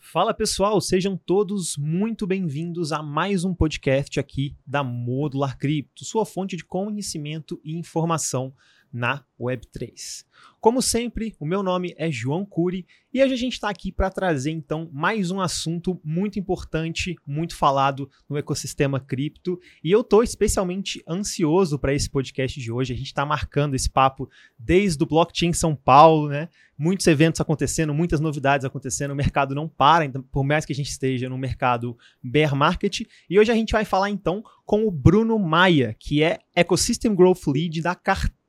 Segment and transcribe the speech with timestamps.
[0.00, 6.24] Fala pessoal, sejam todos muito bem-vindos a mais um podcast aqui da Modular Cripto, sua
[6.24, 8.54] fonte de conhecimento e informação
[8.92, 10.24] na Web3.
[10.60, 12.84] Como sempre, o meu nome é João Cury
[13.14, 17.54] e hoje a gente está aqui para trazer então mais um assunto muito importante, muito
[17.54, 19.58] falado no ecossistema cripto.
[19.84, 22.92] E eu estou especialmente ansioso para esse podcast de hoje.
[22.92, 26.48] A gente está marcando esse papo desde o Blockchain São Paulo, né?
[26.76, 30.76] Muitos eventos acontecendo, muitas novidades acontecendo, o mercado não para, então, por mais que a
[30.76, 33.00] gente esteja no mercado bear market.
[33.28, 37.46] E hoje a gente vai falar então com o Bruno Maia, que é Ecosystem Growth
[37.46, 37.94] Lead da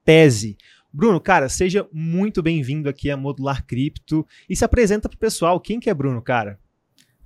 [0.09, 0.57] Cartese.
[0.91, 5.59] Bruno, cara, seja muito bem-vindo aqui a Modular Cripto e se apresenta para o pessoal.
[5.59, 6.59] Quem que é Bruno, cara?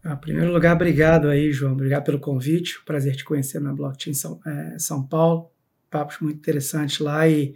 [0.04, 1.72] Ah, em primeiro lugar, obrigado aí, João.
[1.72, 2.84] Obrigado pelo convite.
[2.86, 5.50] Prazer te conhecer na Blockchain São, é, São Paulo.
[5.90, 7.56] Papos muito interessantes lá e,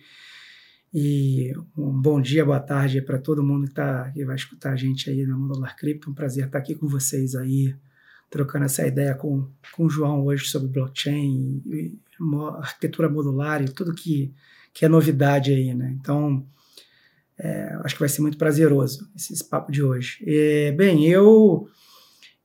[0.93, 4.75] e um bom dia, boa tarde para todo mundo que, tá, que vai escutar a
[4.77, 6.09] gente aí na Modular Cripto.
[6.09, 7.75] Um prazer estar aqui com vocês aí,
[8.29, 11.99] trocando essa ideia com, com o João hoje sobre blockchain e, e
[12.61, 14.33] arquitetura modular e tudo que
[14.77, 15.97] que é novidade aí, né?
[15.99, 16.45] Então,
[17.35, 20.23] é, acho que vai ser muito prazeroso esse, esse papo de hoje.
[20.23, 21.67] É, bem, eu,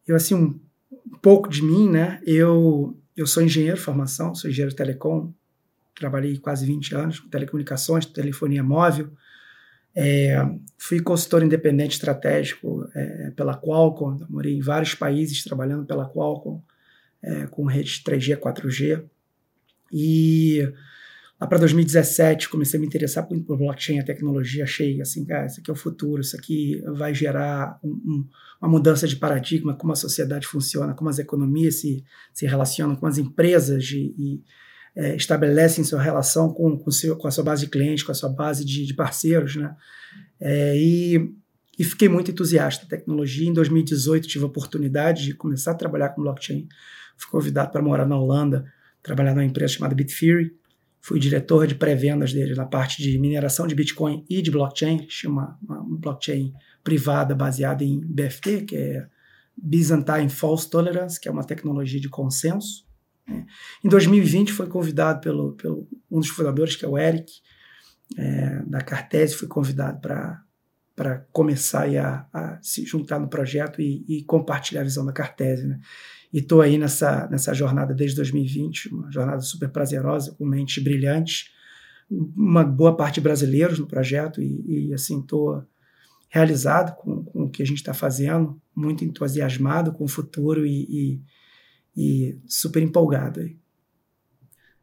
[0.09, 0.59] eu assim, um,
[0.91, 2.23] um, pouco de mim, né?
[2.27, 5.31] Eu, eu sou engenheiro de formação, sou engenheiro de telecom,
[5.95, 9.11] trabalhei quase 20 anos com telecomunicações, telefonia móvel,
[9.95, 10.43] é,
[10.79, 16.63] fui consultor independente estratégico é, pela Qualcomm, morei em vários países trabalhando pela Qualcomm,
[17.23, 19.05] é, com redes 3G, 4G,
[19.93, 20.73] e
[21.43, 25.47] Lá para 2017 comecei a me interessar muito por blockchain, a tecnologia, achei assim, cara,
[25.47, 28.29] isso aqui é o futuro, isso aqui vai gerar um, um,
[28.61, 33.09] uma mudança de paradigma, como a sociedade funciona, como as economias se, se relacionam, com
[33.09, 34.41] as empresas de, e
[34.95, 38.15] é, estabelecem sua relação com, com, seu, com a sua base de clientes, com a
[38.15, 39.75] sua base de, de parceiros, né?
[40.39, 41.35] É, e,
[41.77, 43.49] e fiquei muito entusiasta da tecnologia.
[43.49, 46.69] Em 2018 tive a oportunidade de começar a trabalhar com blockchain.
[47.17, 48.65] Fui convidado para morar na Holanda,
[49.03, 50.62] trabalhar numa empresa chamada Bitfury,
[51.03, 54.99] fui diretor de pré-vendas dele na parte de mineração de Bitcoin e de blockchain.
[54.99, 56.55] Tinha uma, uma blockchain
[56.85, 59.07] privada baseada em BFT, que é
[59.61, 62.87] Byzantine False Tolerance, que é uma tecnologia de consenso.
[63.27, 63.45] Né?
[63.85, 67.33] Em 2020 foi convidado pelo, pelo um dos fundadores, que é o Eric,
[68.17, 70.42] é, da Cartese, fui convidado para
[71.33, 75.67] começar a, a, se juntar no projeto e, e, compartilhar a visão da Cartese.
[75.67, 75.81] Né?
[76.33, 81.51] E estou aí nessa, nessa jornada desde 2020, uma jornada super prazerosa, com mentes brilhantes,
[82.11, 85.65] uma boa parte brasileiros no projeto, e, e assim, estou
[86.29, 91.21] realizado com, com, o que a gente está fazendo, muito entusiasmado com o futuro e,
[91.97, 93.41] e, e super empolgado.
[93.41, 93.62] Aí.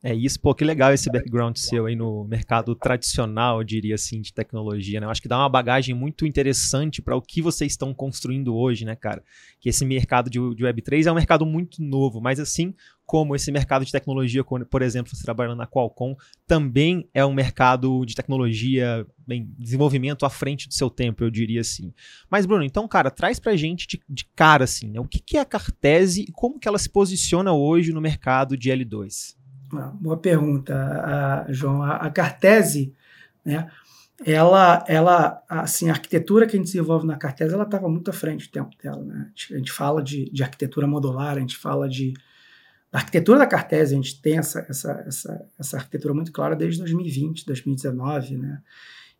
[0.02, 4.22] É isso, pô, que legal esse background seu aí no mercado tradicional, eu diria assim,
[4.22, 5.06] de tecnologia, né?
[5.06, 8.86] Eu acho que dá uma bagagem muito interessante para o que vocês estão construindo hoje,
[8.86, 9.22] né, cara?
[9.60, 12.74] Que esse mercado de, de Web3 é um mercado muito novo, mas assim
[13.06, 16.16] como esse mercado de tecnologia, por exemplo, você trabalhando na Qualcomm,
[16.48, 21.60] também é um mercado de tecnologia, bem, desenvolvimento à frente do seu tempo, eu diria
[21.60, 21.92] assim.
[22.30, 25.00] Mas, Bruno, então, cara, traz pra gente de, de cara, assim, né?
[25.00, 28.56] O que, que é a Cartese e como que ela se posiciona hoje no mercado
[28.56, 29.38] de L2?
[29.94, 31.81] Boa pergunta, a, João.
[31.84, 32.94] A, a Cartese,
[33.46, 33.69] né,
[34.25, 38.13] ela, ela, assim, a arquitetura que a gente desenvolve na Cartese, ela estava muito à
[38.13, 39.03] frente do tempo dela.
[39.03, 39.31] Né?
[39.52, 42.13] A gente fala de, de arquitetura modular, a gente fala de
[42.91, 46.80] da arquitetura da Cartese, a gente tem essa, essa, essa, essa arquitetura muito clara desde
[46.80, 48.62] 2020, 2019, né?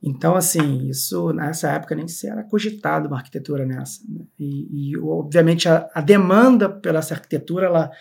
[0.02, 4.02] Então, assim, isso nessa época nem se era cogitado uma arquitetura nessa.
[4.08, 4.26] Né?
[4.40, 7.92] E, e, obviamente, a, a demanda pela essa arquitetura, ela,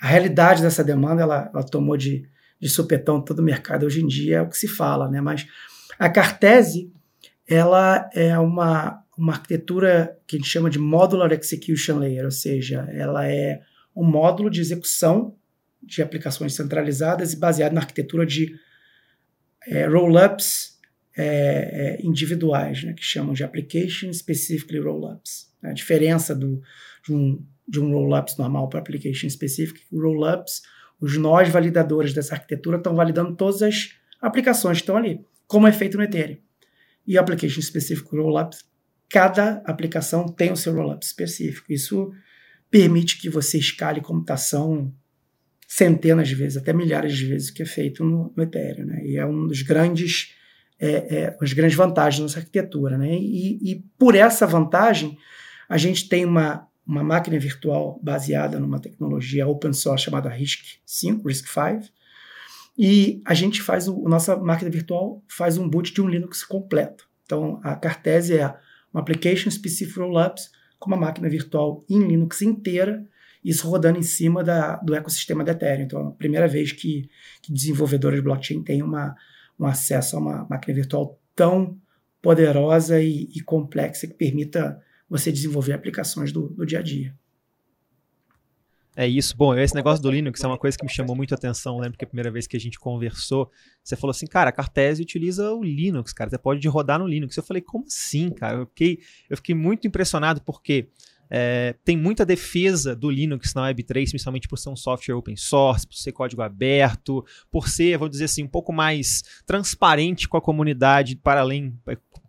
[0.00, 2.28] a realidade dessa demanda ela, ela tomou de,
[2.60, 5.20] de supetão todo o mercado hoje em dia, é o que se fala, né?
[5.20, 5.46] Mas
[5.98, 6.92] a Cartese
[7.46, 12.88] ela é uma, uma arquitetura que a gente chama de Modular Execution Layer, ou seja,
[12.92, 13.60] ela é
[13.96, 15.34] um módulo de execução
[15.82, 18.54] de aplicações centralizadas e baseado na arquitetura de
[19.66, 20.78] é, roll-ups
[21.16, 25.52] é, é, individuais, né, que chamam de Application Specifically Roll-ups.
[25.62, 26.62] A diferença do,
[27.04, 29.82] de um de um rollups normal para application specific.
[29.92, 30.62] Rollups,
[31.00, 35.72] os nós validadores dessa arquitetura estão validando todas as aplicações que estão ali, como é
[35.72, 36.38] feito no Ethereum.
[37.06, 38.64] E application specific rollups,
[39.08, 41.72] cada aplicação tem o seu rollup específico.
[41.72, 42.10] Isso
[42.70, 44.92] permite que você escale computação
[45.66, 48.86] centenas de vezes, até milhares de vezes, que é feito no, no Ethereum.
[48.86, 49.06] Né?
[49.06, 50.34] E é um dos grandes,
[50.78, 52.98] é, é, as grandes vantagens dessa arquitetura.
[52.98, 53.14] Né?
[53.14, 55.16] E, e por essa vantagem,
[55.68, 61.90] a gente tem uma uma máquina virtual baseada numa tecnologia open source chamada RISC-V, RISC-V,
[62.78, 67.06] E a gente faz, o, nossa máquina virtual faz um boot de um Linux completo.
[67.26, 68.54] Então, a Cartese é
[68.90, 73.04] uma Application Specific Rollups com uma máquina virtual em Linux inteira,
[73.44, 75.84] isso rodando em cima da, do ecossistema da Ethereum.
[75.84, 77.10] Então, é a primeira vez que,
[77.42, 79.14] que desenvolvedores de blockchain têm uma,
[79.60, 81.76] um acesso a uma máquina virtual tão
[82.22, 87.14] poderosa e, e complexa que permita você desenvolver aplicações do, do dia a dia.
[88.96, 89.36] É isso.
[89.36, 91.76] Bom, esse negócio do Linux é uma coisa que me chamou muito a atenção.
[91.76, 93.48] Eu lembro que a primeira vez que a gente conversou,
[93.82, 96.28] você falou assim, cara, a Cartese utiliza o Linux, cara.
[96.28, 97.36] Você pode rodar no Linux.
[97.36, 98.58] Eu falei, como assim, cara?
[98.58, 98.98] Eu fiquei,
[99.30, 100.88] eu fiquei muito impressionado porque
[101.30, 105.86] é, tem muita defesa do Linux na Web3, principalmente por ser um software open source,
[105.86, 110.42] por ser código aberto, por ser, vou dizer assim, um pouco mais transparente com a
[110.42, 111.78] comunidade, para além,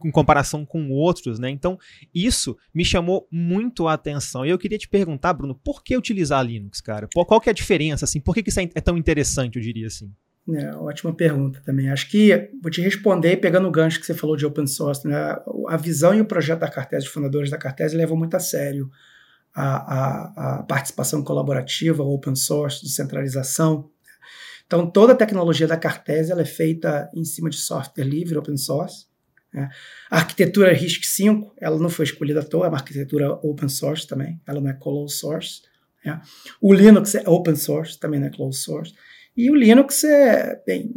[0.04, 1.50] em comparação com outros, né?
[1.50, 1.78] Então,
[2.14, 4.46] isso me chamou muito a atenção.
[4.46, 7.08] E eu queria te perguntar, Bruno, por que utilizar Linux, cara?
[7.14, 8.20] Qual que é a diferença, assim?
[8.20, 10.12] Por que, que isso é, é tão interessante, eu diria assim?
[10.56, 11.90] É, ótima pergunta também.
[11.90, 15.08] Acho que vou te responder pegando o gancho que você falou de open source.
[15.08, 15.16] Né?
[15.68, 18.90] A visão e o projeto da Cartese, os fundadores da Cartese, levam muito a sério
[19.54, 23.90] a, a, a participação colaborativa, open source, descentralização.
[24.66, 28.58] Então, toda a tecnologia da Cartese ela é feita em cima de software livre, open
[28.58, 29.09] source.
[29.54, 29.70] Né?
[30.10, 34.40] A arquitetura RISC-V, ela não foi escolhida à toa, é uma arquitetura open source também,
[34.48, 35.62] ela não é closed source.
[36.06, 36.22] Né?
[36.62, 38.94] O Linux é open source, também não é closed source.
[39.36, 40.94] E o Linux é, bem,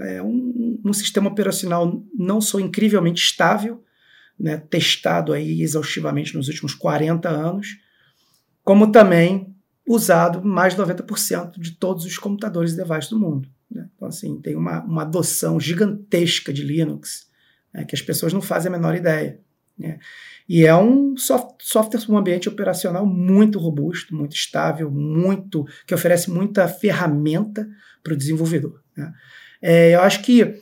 [0.00, 3.82] é um, um, sistema operacional não só incrivelmente estável,
[4.38, 7.78] né, testado aí exaustivamente nos últimos 40 anos,
[8.64, 9.54] como também
[9.86, 13.48] usado mais de 90% de todos os computadores e devices do mundo.
[13.70, 13.88] Né?
[13.94, 17.30] Então, assim, tem uma, uma adoção gigantesca de Linux
[17.72, 19.38] né, que as pessoas não fazem a menor ideia.
[19.78, 19.98] Né?
[20.48, 26.30] E é um soft, software, um ambiente operacional muito robusto, muito estável, muito que oferece
[26.30, 27.68] muita ferramenta
[28.02, 28.80] para o desenvolvedor.
[28.96, 29.12] Né?
[29.60, 30.60] É, eu acho que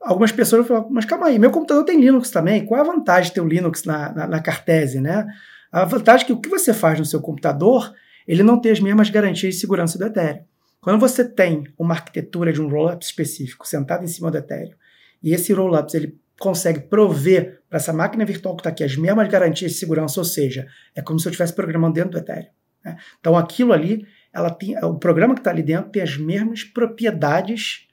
[0.00, 3.28] algumas pessoas falam, mas calma aí, meu computador tem Linux também, qual é a vantagem
[3.28, 5.00] de ter o Linux na, na, na Cartese?
[5.00, 5.26] Né?
[5.70, 7.94] A vantagem é que o que você faz no seu computador,
[8.26, 10.44] ele não tem as mesmas garantias de segurança do Ethereum.
[10.80, 14.74] Quando você tem uma arquitetura de um rollup específico sentado em cima do Ethereum,
[15.22, 19.28] e esse rollup ele consegue prover para essa máquina virtual que está aqui as mesmas
[19.28, 22.48] garantias de segurança, ou seja, é como se eu estivesse programando dentro do Ethereum.
[22.82, 22.96] Né?
[23.20, 27.86] Então aquilo ali, ela tem, o programa que está ali dentro tem as mesmas propriedades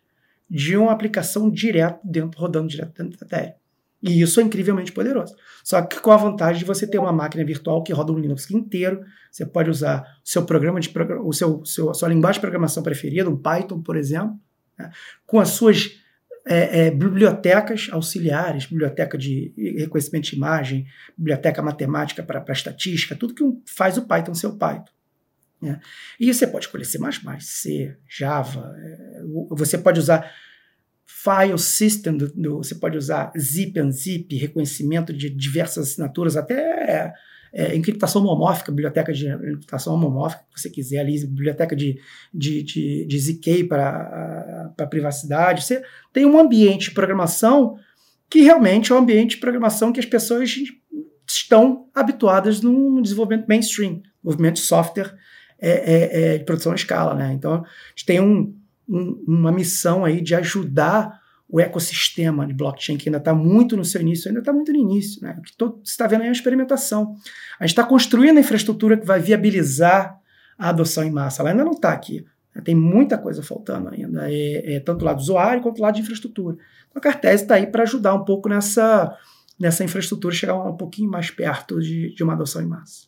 [0.50, 3.54] de uma aplicação direto dentro, rodando direto dentro do Ethereum.
[4.02, 5.36] E isso é incrivelmente poderoso.
[5.62, 8.50] Só que com a vantagem de você ter uma máquina virtual que roda um Linux
[8.50, 10.90] inteiro, você pode usar o seu programa de
[11.22, 14.40] o seu, seu sua linguagem de programação preferida, um Python, por exemplo,
[14.80, 14.90] né?
[15.26, 15.97] com as suas
[16.50, 20.86] é, é, bibliotecas auxiliares, biblioteca de reconhecimento de imagem,
[21.18, 24.92] biblioteca matemática para estatística, tudo que faz o Python ser o Python.
[25.62, 25.80] Né?
[26.20, 27.00] E você pode escolher C++,
[27.40, 30.32] C, Java, é, você pode usar
[31.08, 37.14] file system, do, do, você pode usar zip and zip, reconhecimento de diversas assinaturas, até
[37.54, 41.98] é, encriptação homomórfica, biblioteca de encriptação homomórfica, que você quiser ali, biblioteca de,
[42.34, 45.64] de, de, de ZK para privacidade.
[45.64, 45.82] Você
[46.12, 47.78] tem um ambiente de programação
[48.30, 50.54] que realmente é um ambiente de programação que as pessoas
[51.26, 55.16] estão habituadas no desenvolvimento mainstream, movimento de software
[55.60, 57.16] é, é, é, de produção à escala.
[57.16, 57.34] Né?
[57.34, 58.54] Então, a gente tem um,
[58.88, 63.86] um, uma missão aí de ajudar o ecossistema de blockchain, que ainda está muito no
[63.86, 65.22] seu início, ainda está muito no início.
[65.24, 65.36] Né?
[65.40, 67.16] O que todo, você está vendo aí é uma experimentação.
[67.60, 70.20] A gente está construindo a infraestrutura que vai viabilizar
[70.58, 71.42] a adoção em massa.
[71.42, 72.26] Ela ainda não está aqui.
[72.54, 72.62] Né?
[72.62, 75.96] Tem muita coisa faltando ainda, é, é, tanto do lado do usuário quanto do lado
[75.96, 76.58] de infraestrutura.
[76.90, 79.16] Então, a Cartese está aí para ajudar um pouco nessa,
[79.58, 83.08] nessa infraestrutura chegar um pouquinho mais perto de, de uma adoção em massa.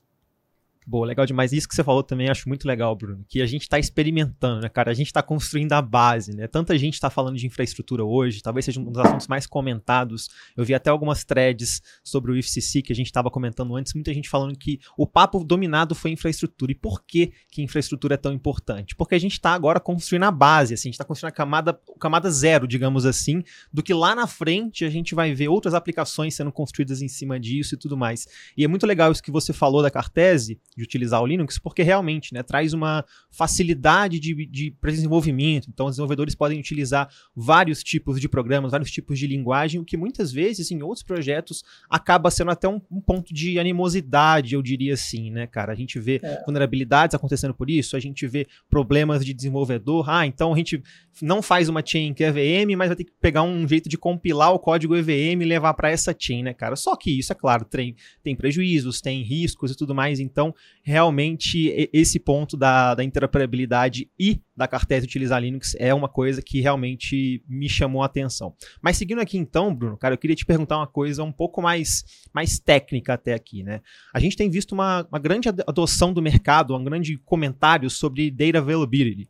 [0.89, 1.53] Boa, legal demais.
[1.53, 3.23] Isso que você falou também acho muito legal, Bruno.
[3.27, 4.89] Que a gente está experimentando, né, cara?
[4.89, 6.47] A gente está construindo a base, né?
[6.47, 10.29] Tanta gente está falando de infraestrutura hoje, talvez seja um dos assuntos mais comentados.
[10.57, 14.11] Eu vi até algumas threads sobre o IFCC que a gente estava comentando antes, muita
[14.11, 16.71] gente falando que o papo dominado foi infraestrutura.
[16.71, 18.95] E por que, que infraestrutura é tão importante?
[18.95, 21.79] Porque a gente está agora construindo a base, assim, a gente está construindo a camada,
[21.99, 26.33] camada zero, digamos assim, do que lá na frente a gente vai ver outras aplicações
[26.33, 28.27] sendo construídas em cima disso e tudo mais.
[28.57, 31.83] E é muito legal isso que você falou da Cartese de utilizar o Linux, porque
[31.83, 35.67] realmente né, traz uma facilidade de, de desenvolvimento.
[35.69, 39.97] Então, os desenvolvedores podem utilizar vários tipos de programas, vários tipos de linguagem, o que
[39.97, 44.93] muitas vezes em outros projetos acaba sendo até um, um ponto de animosidade, eu diria
[44.93, 45.73] assim, né, cara?
[45.73, 46.43] A gente vê é.
[46.45, 50.09] vulnerabilidades acontecendo por isso, a gente vê problemas de desenvolvedor.
[50.09, 50.81] Ah, então a gente
[51.21, 53.97] não faz uma chain que é EVM, mas vai ter que pegar um jeito de
[53.97, 56.75] compilar o código EVM e levar para essa chain, né, cara?
[56.75, 60.19] Só que isso, é claro, tem, tem prejuízos, tem riscos e tudo mais.
[60.19, 66.41] Então, realmente esse ponto da, da interoperabilidade e da Cartese utilizar Linux é uma coisa
[66.41, 68.55] que realmente me chamou a atenção.
[68.81, 72.03] Mas seguindo aqui então, Bruno, cara, eu queria te perguntar uma coisa um pouco mais,
[72.33, 73.81] mais técnica até aqui, né?
[74.13, 78.57] A gente tem visto uma, uma grande adoção do mercado, um grande comentário sobre data
[78.57, 79.29] availability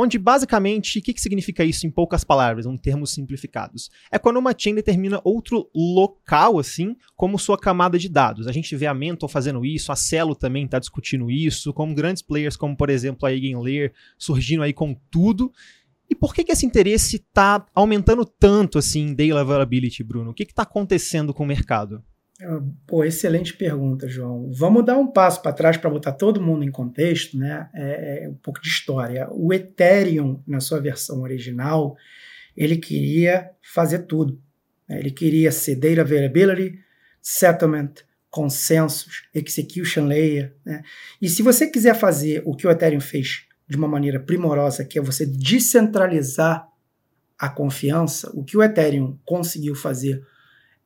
[0.00, 3.90] onde basicamente, o que, que significa isso em poucas palavras, em termos simplificados?
[4.12, 8.46] É quando uma chain determina outro local, assim, como sua camada de dados.
[8.46, 12.22] A gente vê a Mentor fazendo isso, a Celo também está discutindo isso, como grandes
[12.22, 15.52] players como, por exemplo, a Eigenlayer surgindo aí com tudo.
[16.08, 20.30] E por que, que esse interesse está aumentando tanto, assim, em Daily Availability, Bruno?
[20.30, 22.04] O que está acontecendo com o mercado?
[22.86, 24.52] Pô, excelente pergunta, João.
[24.52, 27.68] Vamos dar um passo para trás para botar todo mundo em contexto, né?
[27.74, 29.28] É, é, um pouco de história.
[29.32, 31.96] O Ethereum, na sua versão original,
[32.56, 34.40] ele queria fazer tudo.
[34.88, 35.00] Né?
[35.00, 36.78] Ele queria ser data availability,
[37.20, 37.94] settlement,
[38.30, 40.54] consensus, execution layer.
[40.64, 40.82] Né?
[41.20, 44.96] E se você quiser fazer o que o Ethereum fez de uma maneira primorosa, que
[44.96, 46.68] é você descentralizar
[47.36, 50.24] a confiança, o que o Ethereum conseguiu fazer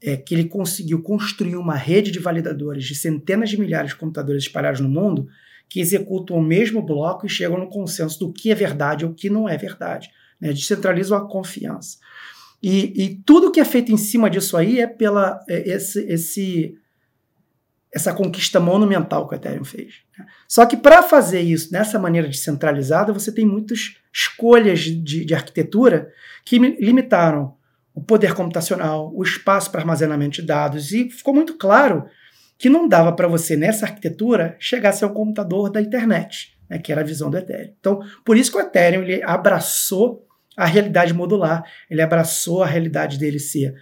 [0.03, 4.43] é que ele conseguiu construir uma rede de validadores de centenas de milhares de computadores
[4.43, 5.29] espalhados no mundo
[5.69, 9.15] que executam o mesmo bloco e chegam no consenso do que é verdade ou o
[9.15, 10.11] que não é verdade.
[10.41, 10.53] Né?
[10.53, 11.99] Descentralizam a confiança.
[12.63, 16.79] E, e, tudo que é feito em cima disso aí é pela é, esse, esse,
[17.93, 19.95] essa conquista monumental que o Ethereum fez.
[20.17, 20.27] Né?
[20.47, 26.13] Só que para fazer isso nessa maneira descentralizada, você tem muitas escolhas de, de arquitetura
[26.45, 27.57] que limitaram
[27.95, 32.05] o poder computacional, o espaço para armazenamento de dados, e ficou muito claro
[32.59, 36.79] que não dava para você, nessa arquitetura, chegar a ser um computador da internet, né,
[36.79, 37.75] que era a visão do Ethereum.
[37.79, 43.19] Então, por isso que o Ethereum ele abraçou a realidade modular, ele abraçou a realidade
[43.19, 43.75] dele ser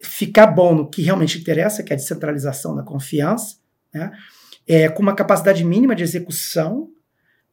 [0.00, 3.56] ficar bom no que realmente interessa, que é a descentralização da confiança,
[3.92, 4.10] né,
[4.66, 6.88] é, com uma capacidade mínima de execução,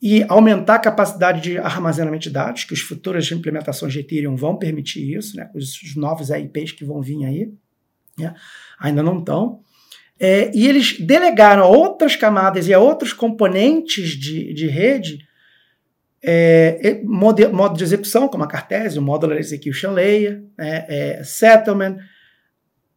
[0.01, 4.57] e aumentar a capacidade de armazenamento de dados, que as futuras implementações de Ethereum vão
[4.57, 7.53] permitir isso, né, os novos EIPs que vão vir aí,
[8.17, 8.33] né,
[8.79, 9.59] ainda não estão.
[10.19, 15.19] É, e eles delegaram a outras camadas e a outros componentes de, de rede
[16.23, 21.97] é, modo, modo, de execução, como a Cartesian, Modular Execution Layer, né, é, Settlement,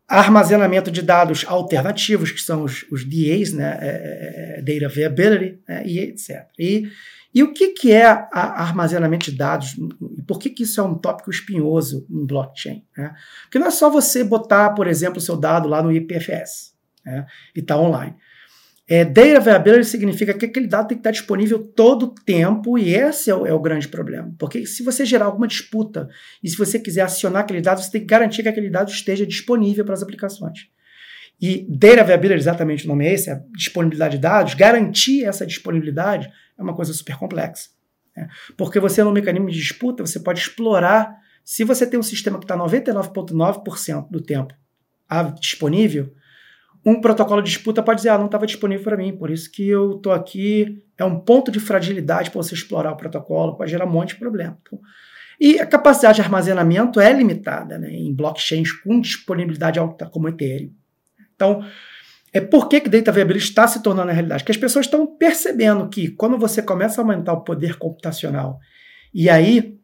[0.08, 5.60] armazenamento de dados alternativos, que são os, os DAs, né, é, é, é, Data Availability,
[5.66, 6.46] né, e etc.
[6.58, 6.88] E,
[7.34, 9.74] e o que, que é a, armazenamento de dados?
[10.18, 12.84] E por que, que isso é um tópico espinhoso em blockchain?
[12.96, 13.14] Né?
[13.44, 17.26] Porque não é só você botar, por exemplo, o seu dado lá no IPFS né,
[17.56, 18.14] e está online.
[18.86, 22.94] É, data availability significa que aquele dado tem que estar disponível todo o tempo, e
[22.94, 24.34] esse é o, é o, grande problema.
[24.38, 26.08] Porque se você gerar alguma disputa
[26.42, 29.26] e se você quiser acionar aquele dado, você tem que garantir que aquele dado esteja
[29.26, 30.68] disponível para as aplicações.
[31.40, 36.30] E data availability, exatamente o nome é esse, é disponibilidade de dados, garantir essa disponibilidade
[36.58, 37.70] é uma coisa super complexa.
[38.14, 38.28] Né?
[38.56, 41.16] Porque você, no mecanismo de disputa, você pode explorar.
[41.42, 44.54] Se você tem um sistema que está 99,9% do tempo
[45.40, 46.12] disponível,
[46.84, 49.68] um protocolo de disputa pode dizer, ah, não estava disponível para mim, por isso que
[49.68, 50.82] eu estou aqui.
[50.98, 54.16] É um ponto de fragilidade para você explorar o protocolo, pode gerar um monte de
[54.16, 54.58] problema.
[54.60, 54.78] Então,
[55.40, 60.72] e a capacidade de armazenamento é limitada né, em blockchains com disponibilidade alta como Ethereum.
[61.34, 61.64] Então,
[62.32, 64.42] é por que, que Data Availability está se tornando a realidade?
[64.42, 68.58] Porque as pessoas estão percebendo que quando você começa a aumentar o poder computacional
[69.12, 69.78] e aí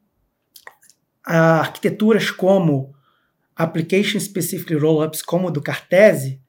[1.25, 2.95] arquiteturas como
[3.55, 6.41] Application Specific Rollups, como o do Cartese,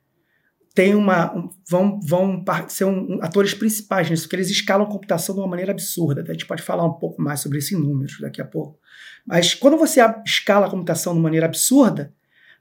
[0.74, 1.34] tem uma
[1.70, 5.72] vão, vão ser um, atores principais nisso, porque eles escalam a computação de uma maneira
[5.72, 6.24] absurda.
[6.28, 8.80] A gente pode falar um pouco mais sobre isso em números daqui a pouco.
[9.26, 12.14] Mas quando você escala a computação de maneira absurda,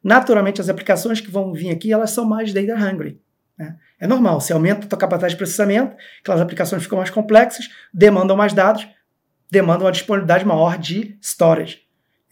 [0.03, 3.21] naturalmente as aplicações que vão vir aqui elas são mais data hungry.
[3.57, 3.77] Né?
[3.99, 8.37] É normal, você aumenta a sua capacidade de processamento, aquelas aplicações ficam mais complexas, demandam
[8.37, 8.89] mais dados,
[9.51, 11.83] demandam uma disponibilidade maior de storage.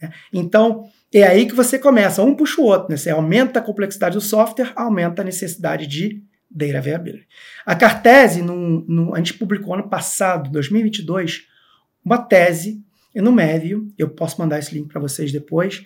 [0.01, 0.11] Né?
[0.33, 2.97] Então, é aí que você começa, um puxa o outro, né?
[2.97, 7.27] Você aumenta a complexidade do software, aumenta a necessidade de data availability.
[7.65, 11.47] A Cartese, no, no, a gente publicou ano passado, 2022,
[12.03, 12.83] uma tese
[13.15, 15.85] no Médio, eu posso mandar esse link para vocês depois,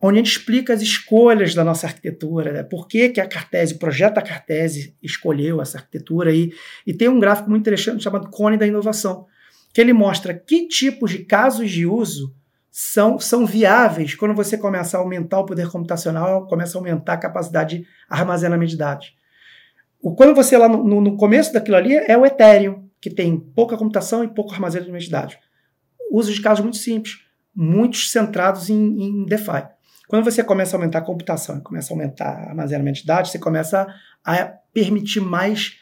[0.00, 2.62] onde a gente explica as escolhas da nossa arquitetura, né?
[2.62, 6.52] por que, que a Cartese, o projeto da Cartese escolheu essa arquitetura aí,
[6.86, 9.26] e tem um gráfico muito interessante chamado Cone da Inovação,
[9.72, 12.34] que ele mostra que tipos de casos de uso
[12.74, 17.18] são, são viáveis quando você começa a aumentar o poder computacional, começa a aumentar a
[17.18, 19.14] capacidade de armazenamento de dados.
[20.00, 23.76] O, quando você lá no, no começo daquilo ali é o Ethereum, que tem pouca
[23.76, 25.36] computação e pouco armazenamento de dados.
[26.10, 27.18] Uso de casos muito simples,
[27.54, 29.68] muitos centrados em, em DeFi.
[30.08, 33.38] Quando você começa a aumentar a computação e começa a aumentar armazenamento de dados, você
[33.38, 33.86] começa
[34.24, 35.78] a permitir mais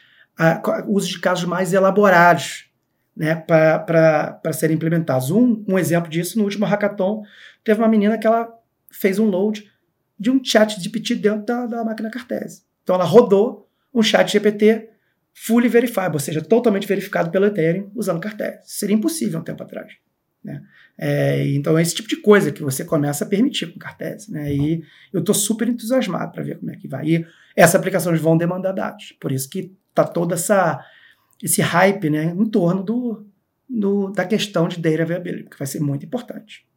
[0.87, 2.70] o uso de casos mais elaborados
[3.15, 5.31] né, para serem implementados.
[5.31, 7.23] Um, um exemplo disso, no último hackathon,
[7.63, 8.51] teve uma menina que ela
[8.91, 9.69] fez um load
[10.19, 12.63] de um chat GPT dentro da, da máquina Cartese.
[12.83, 14.89] Então ela rodou um chat GPT
[15.33, 18.59] fully verifiable, ou seja, totalmente verificado pelo Ethereum usando Cartese.
[18.65, 19.91] Seria impossível um tempo atrás.
[20.43, 20.61] Né?
[20.97, 24.31] É, então é esse tipo de coisa que você começa a permitir com Cartese.
[24.31, 24.53] Né?
[24.53, 27.07] E eu estou super entusiasmado para ver como é que vai.
[27.07, 27.25] E
[27.55, 29.13] essas aplicações vão demandar dados.
[29.19, 30.83] Por isso que está toda essa
[31.41, 33.25] esse hype né, em torno do,
[33.69, 36.67] do, da questão de data availability, que vai ser muito importante.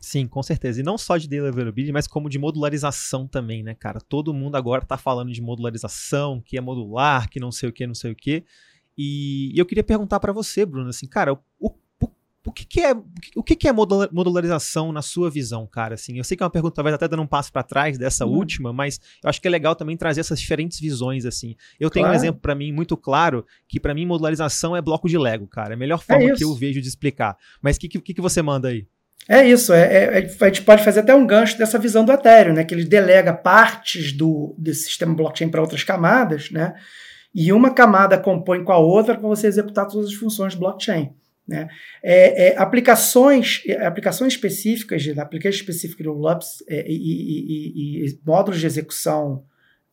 [0.00, 0.80] Sim, com certeza.
[0.80, 4.00] E não só de data availability, mas como de modularização também, né, cara?
[4.00, 7.86] Todo mundo agora está falando de modularização, que é modular, que não sei o que,
[7.86, 8.44] não sei o que.
[8.96, 11.70] E eu queria perguntar para você, Bruno, assim, cara, o, o
[12.46, 12.94] o que, que é
[13.34, 15.94] o que, que é modularização na sua visão, cara?
[15.94, 18.24] Assim, eu sei que é uma pergunta talvez até dando um passo para trás dessa
[18.24, 18.34] uhum.
[18.34, 21.56] última, mas eu acho que é legal também trazer essas diferentes visões assim.
[21.80, 22.16] Eu tenho claro.
[22.16, 25.70] um exemplo para mim muito claro que para mim modularização é bloco de Lego, cara.
[25.70, 27.36] É a melhor forma é que eu vejo de explicar.
[27.60, 28.86] Mas o que, que, que você manda aí?
[29.28, 32.54] É isso, é, é, a gente pode fazer até um gancho dessa visão do Ethereum,
[32.54, 32.62] né?
[32.62, 36.74] Que ele delega partes do, desse sistema blockchain para outras camadas, né?
[37.34, 41.12] E uma camada compõe com a outra para você executar todas as funções do blockchain.
[41.46, 41.68] Né?
[42.02, 48.20] É, é, aplicações, é, aplicações específicas, de application specific rollups é, e, e, e, e,
[48.26, 49.44] módulos de execução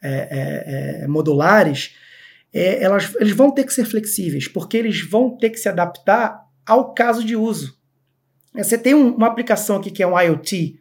[0.01, 1.95] é, é, modulares,
[2.53, 6.93] elas, eles vão ter que ser flexíveis, porque eles vão ter que se adaptar ao
[6.93, 7.75] caso de uso.
[8.53, 10.79] Você tem um, uma aplicação aqui que é um IoT,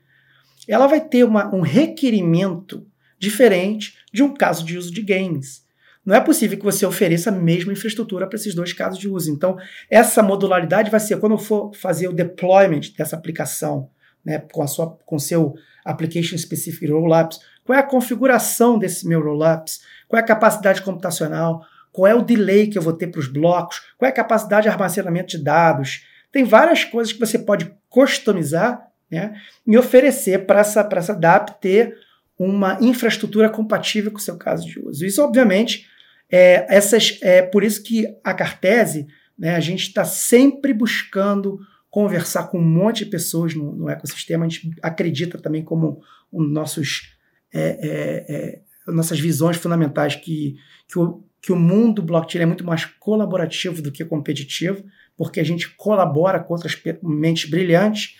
[0.68, 2.86] ela vai ter uma, um requerimento
[3.18, 5.64] diferente de um caso de uso de games.
[6.04, 9.30] Não é possível que você ofereça a mesma infraestrutura para esses dois casos de uso.
[9.30, 9.56] Então,
[9.88, 13.88] essa modularidade vai ser quando eu for fazer o deployment dessa aplicação,
[14.24, 15.54] né, com a sua com seu
[15.84, 21.64] application specific rollups, qual é a configuração desse meu rollups, qual é a capacidade computacional,
[21.92, 24.62] qual é o delay que eu vou ter para os blocos, qual é a capacidade
[24.62, 26.04] de armazenamento de dados.
[26.32, 29.34] Tem várias coisas que você pode customizar né,
[29.66, 31.94] e oferecer para essa, essa DAP ter
[32.38, 35.04] uma infraestrutura compatível com o seu caso de uso.
[35.04, 35.86] Isso, obviamente,
[36.30, 39.06] é, essas, é por isso que a Cartese,
[39.38, 41.58] né, a gente está sempre buscando
[41.90, 44.46] conversar com um monte de pessoas no, no, ecossistema.
[44.46, 46.00] A gente acredita também como
[46.32, 47.14] um nossos,
[47.52, 50.56] é, é, é, nossas visões fundamentais que,
[50.88, 54.82] que, o, que o mundo blockchain é muito mais colaborativo do que competitivo,
[55.18, 58.16] porque a gente colabora com outras mentes brilhantes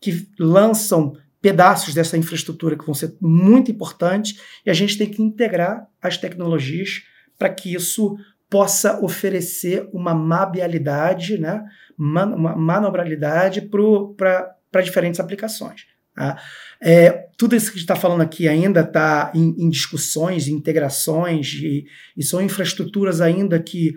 [0.00, 1.14] que lançam
[1.46, 6.18] pedaços dessa infraestrutura que vão ser muito importantes e a gente tem que integrar as
[6.18, 7.04] tecnologias
[7.38, 8.16] para que isso
[8.50, 11.62] possa oferecer uma mabialidade, né,
[11.96, 15.86] man, uma manobrabilidade para diferentes aplicações.
[16.16, 16.36] Tá?
[16.80, 21.52] É, tudo isso que a gente está falando aqui ainda está em, em, discussões, integrações,
[21.62, 23.94] e, e, são infraestruturas ainda que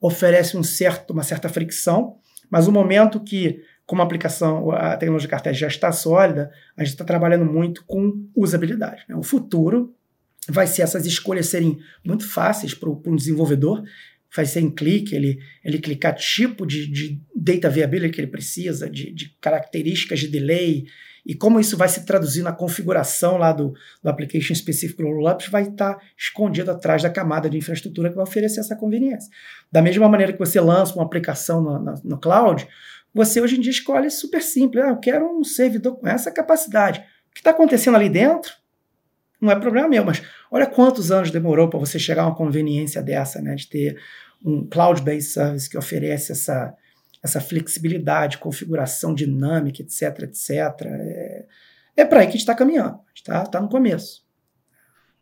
[0.00, 2.16] oferecem um certo, uma certa fricção,
[2.50, 6.94] mas o momento que, como a aplicação, a tecnologia cartaz já está sólida, a gente
[6.94, 9.04] está trabalhando muito com usabilidade.
[9.08, 9.14] Né?
[9.14, 9.94] O futuro
[10.48, 13.82] vai ser essas escolhas serem muito fáceis para um desenvolvedor,
[14.34, 18.90] vai ser em clique, ele, ele clicar tipo de, de data viability que ele precisa,
[18.90, 20.84] de, de, características de delay,
[21.24, 23.72] e como isso vai se traduzir na configuração lá do,
[24.02, 28.24] do application específico do Rollups, vai estar escondido atrás da camada de infraestrutura que vai
[28.24, 29.28] oferecer essa conveniência.
[29.72, 32.68] Da mesma maneira que você lança uma aplicação no, no, no cloud,
[33.16, 37.00] você hoje em dia escolhe super simples, ah, eu quero um servidor com essa capacidade.
[37.30, 38.52] O que está acontecendo ali dentro
[39.40, 43.02] não é problema meu, mas olha quantos anos demorou para você chegar a uma conveniência
[43.02, 43.98] dessa, né, de ter
[44.44, 46.74] um cloud-based service que oferece essa,
[47.24, 50.50] essa flexibilidade, configuração dinâmica, etc, etc.
[50.82, 51.46] É,
[51.96, 54.25] é para aí que a gente está caminhando, a gente está tá no começo.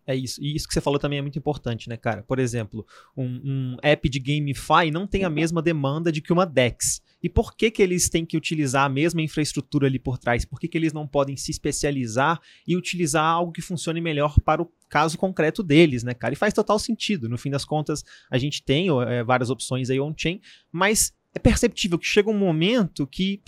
[0.07, 0.43] É isso.
[0.43, 2.23] E isso que você falou também é muito importante, né, cara?
[2.23, 2.87] Por exemplo,
[3.17, 7.03] um, um app de GameFi não tem a mesma demanda de que uma DEX.
[7.23, 10.45] E por que, que eles têm que utilizar a mesma infraestrutura ali por trás?
[10.45, 12.39] Por que, que eles não podem se especializar
[12.69, 16.35] e utilizar algo que funcione melhor para o caso concreto deles, né, cara?
[16.35, 17.27] E faz total sentido.
[17.27, 20.39] No fim das contas, a gente tem é, várias opções aí on-chain,
[20.71, 23.41] mas é perceptível que chega um momento que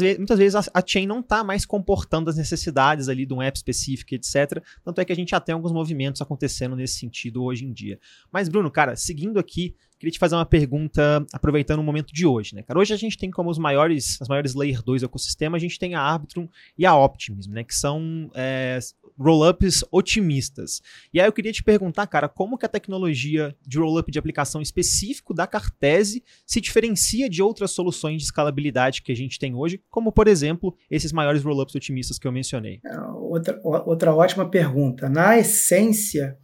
[0.00, 3.56] vezes, muitas vezes a, chain não está mais comportando as necessidades ali de um app
[3.56, 4.62] específico, etc.
[4.84, 7.98] Tanto é que a gente já tem alguns movimentos acontecendo nesse sentido hoje em dia.
[8.30, 12.54] Mas, Bruno, cara, seguindo aqui, queria te fazer uma pergunta aproveitando o momento de hoje,
[12.54, 12.78] né, cara?
[12.78, 15.78] Hoje a gente tem como os maiores, as maiores Layer 2 do ecossistema, a gente
[15.78, 18.78] tem a Arbitrum e a Optimism, né, que são é,
[19.18, 20.80] rollups otimistas.
[21.12, 24.62] E aí eu queria te perguntar, cara, como que a tecnologia de rollup de aplicação
[24.62, 29.82] específico da Cartese se diferencia de outras soluções de escalabilidade que a gente tem hoje,
[29.90, 32.80] como, por exemplo, esses maiores rollups otimistas que eu mencionei?
[32.84, 35.08] É, outra, outra ótima pergunta.
[35.08, 36.38] Na essência,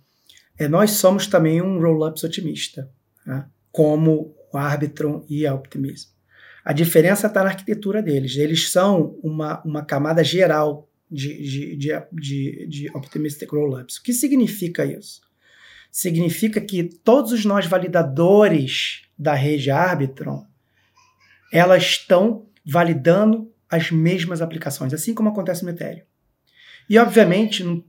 [0.58, 2.90] é, nós somos também um rollups otimista.
[3.26, 3.46] né?
[3.74, 6.10] como o Arbitron e a Optimism.
[6.64, 8.37] A diferença está na arquitetura deles.
[8.37, 13.96] Eles são uma, uma camada geral de, de, de, de, de Optimistic Rollups.
[13.96, 15.20] O que significa isso?
[15.90, 20.44] Significa que todos os nós validadores da rede Arbitron
[21.52, 26.02] elas estão validando as mesmas aplicações, assim como acontece no Ethereum.
[26.88, 27.84] E, obviamente, não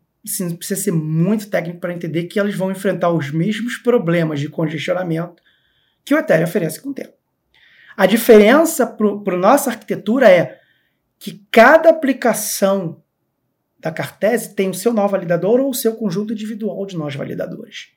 [0.55, 5.41] precisa ser muito técnico para entender que elas vão enfrentar os mesmos problemas de congestionamento
[6.03, 7.13] que o Ethereum oferece com o tempo.
[7.97, 10.59] A diferença para a nossa arquitetura é
[11.17, 13.01] que cada aplicação
[13.85, 17.89] da Cartese tem o seu nó validador ou o seu conjunto individual de nós validadores.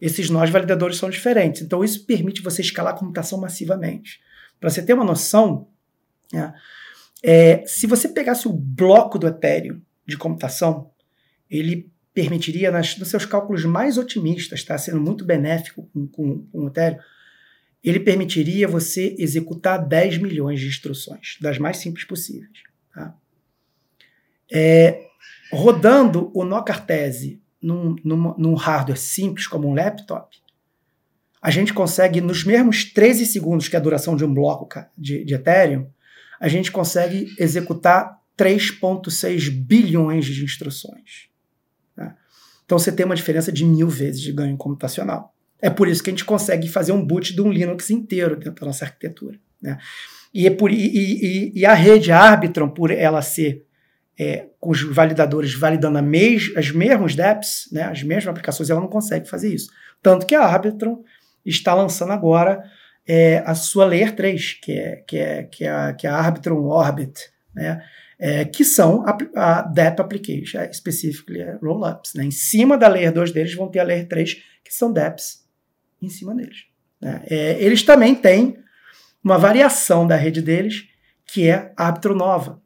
[0.00, 4.20] Esses nós validadores são diferentes, então isso permite você escalar a computação massivamente.
[4.58, 5.68] Para você ter uma noção,
[6.32, 6.52] é,
[7.22, 10.90] é, se você pegasse o bloco do Ethereum de computação,
[11.50, 16.58] ele permitiria, nas, nos seus cálculos mais otimistas, tá, sendo muito benéfico com, com, com
[16.64, 17.00] o Ethereum,
[17.84, 22.62] ele permitiria você executar 10 milhões de instruções, das mais simples possíveis.
[22.94, 23.14] Tá?
[24.50, 25.07] É,
[25.52, 30.36] rodando o nó Cartese num, num, num, hardware simples como um laptop,
[31.40, 35.24] a gente consegue, nos mesmos 13 segundos que é a duração de um bloco de,
[35.24, 35.86] de Ethereum,
[36.40, 41.28] a gente consegue executar 3,6 bilhões de instruções.
[41.94, 42.16] Tá?
[42.64, 45.34] Então você tem uma diferença de mil vezes de ganho computacional.
[45.60, 48.60] É por isso que a gente consegue fazer um boot de um Linux inteiro dentro
[48.60, 49.38] da nossa arquitetura.
[49.60, 49.78] Né?
[50.32, 53.66] E, é por, e, e, e, a rede Arbitron, por ela ser
[54.18, 58.88] é, com os validadores validando mes, as mesmos dApps, né, as mesmas aplicações, ela não
[58.88, 59.70] consegue fazer isso.
[60.02, 61.04] Tanto que a Arbitron
[61.46, 62.62] está lançando agora
[63.06, 66.16] é, a sua Layer 3, que é, que é, que é, a, que é a
[66.16, 67.82] Arbitron Orbit, né,
[68.18, 72.14] é, que são a, a DApp Application, specifically Rollups.
[72.14, 72.24] Né.
[72.24, 75.46] Em cima da Layer 2 deles vão ter a Layer 3, que são dApps
[76.02, 76.64] em cima deles.
[77.00, 77.22] Né.
[77.30, 78.58] É, eles também têm
[79.22, 80.88] uma variação da rede deles,
[81.24, 82.60] que é a Arbitron Nova.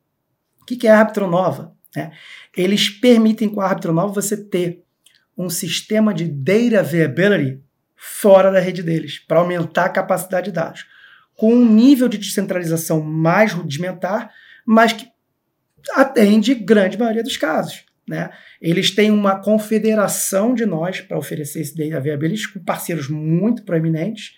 [0.63, 1.75] O que é a Arbitron Nova?
[1.95, 2.13] Né?
[2.57, 4.83] Eles permitem com a Arbitron Nova você ter
[5.37, 7.61] um sistema de data availability
[7.97, 10.87] fora da rede deles, para aumentar a capacidade de dados,
[11.37, 14.31] com um nível de descentralização mais rudimentar,
[14.67, 15.09] mas que
[15.95, 17.85] atende grande maioria dos casos.
[18.07, 18.31] Né?
[18.61, 24.35] Eles têm uma confederação de nós para oferecer esse data availability com parceiros muito proeminentes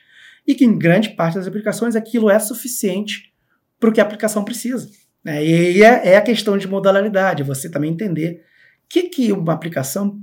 [0.46, 3.32] e que em grande parte das aplicações aquilo é suficiente
[3.80, 4.90] para o que a aplicação precisa.
[5.24, 5.44] Né?
[5.44, 8.44] E é, é, a questão de modalidade, você também entender
[8.84, 10.20] o que, que uma aplicação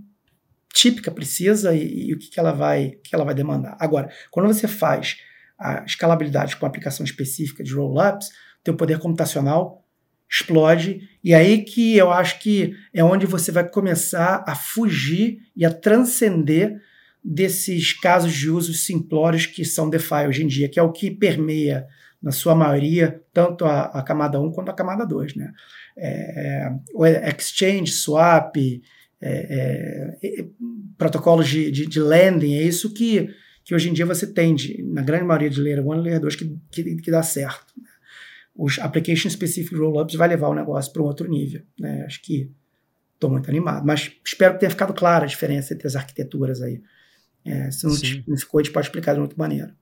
[0.73, 3.75] típica precisa e, e o que, que, ela vai, que ela vai demandar.
[3.79, 5.17] Agora, quando você faz
[5.59, 8.29] a escalabilidade com uma aplicação específica de rollups,
[8.63, 9.81] teu poder computacional
[10.29, 15.65] explode e aí que eu acho que é onde você vai começar a fugir e
[15.65, 16.79] a transcender
[17.21, 21.11] desses casos de uso simplórios que são DeFi hoje em dia, que é o que
[21.11, 21.85] permeia
[22.21, 25.35] na sua maioria, tanto a, a camada 1 quanto a camada 2.
[25.35, 25.51] Né?
[25.97, 26.71] É,
[27.03, 28.55] é, exchange, swap,
[29.19, 30.45] é, é,
[30.97, 33.29] protocolos de, de, de, lending, é isso que,
[33.63, 34.55] que hoje em dia você tem,
[34.85, 37.73] na grande maioria de Layer 1 e Layer 2, que, que, que, dá certo.
[38.55, 41.61] Os Application Specific Rollups vai levar o negócio para um outro nível.
[41.79, 42.03] Né?
[42.05, 42.51] Acho que
[43.15, 46.81] estou muito animado, mas espero que tenha ficado clara a diferença entre as arquiteturas aí.
[47.43, 47.93] É, se não,
[48.27, 49.75] não ficou, a gente pode explicar de outra maneira.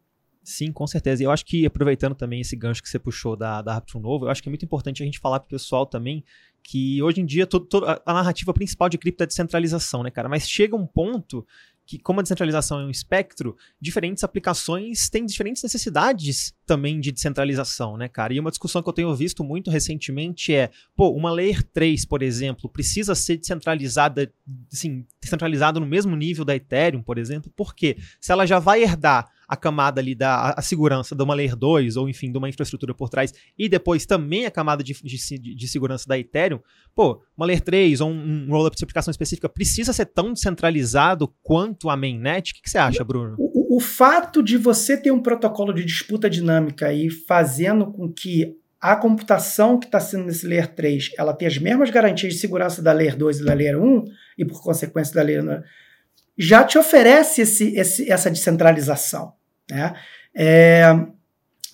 [0.49, 1.21] Sim, com certeza.
[1.21, 4.25] E eu acho que, aproveitando também esse gancho que você puxou da, da Raptor Novo,
[4.25, 6.23] eu acho que é muito importante a gente falar para o pessoal também
[6.63, 10.27] que hoje em dia todo, todo, a narrativa principal de cripto é descentralização, né, cara?
[10.27, 11.45] Mas chega um ponto
[11.85, 17.97] que, como a descentralização é um espectro, diferentes aplicações têm diferentes necessidades também de descentralização,
[17.97, 18.31] né, cara?
[18.31, 22.21] E uma discussão que eu tenho visto muito recentemente é, pô, uma Layer 3, por
[22.21, 24.31] exemplo, precisa ser descentralizada,
[24.71, 29.27] assim, descentralizada no mesmo nível da Ethereum, por exemplo, porque se ela já vai herdar
[29.49, 32.93] a camada ali da a segurança de uma Layer 2, ou enfim, de uma infraestrutura
[32.93, 36.59] por trás, e depois também a camada de, de, de segurança da Ethereum,
[36.93, 41.33] pô, uma Layer 3 ou um, um rollup de aplicação específica precisa ser tão descentralizado
[41.41, 42.51] quanto a mainnet?
[42.51, 43.35] O que, que você acha, Bruno?
[43.39, 48.11] O, o, o fato de você ter um protocolo de disputa dinâmica aí fazendo com
[48.11, 52.39] que a computação que está sendo nesse Layer 3 ela tem as mesmas garantias de
[52.39, 54.05] segurança da Layer 2 e da Layer 1,
[54.37, 55.43] e por consequência da Layer
[56.37, 59.33] já te oferece esse, esse, essa descentralização.
[59.69, 59.93] Né?
[60.33, 60.85] É,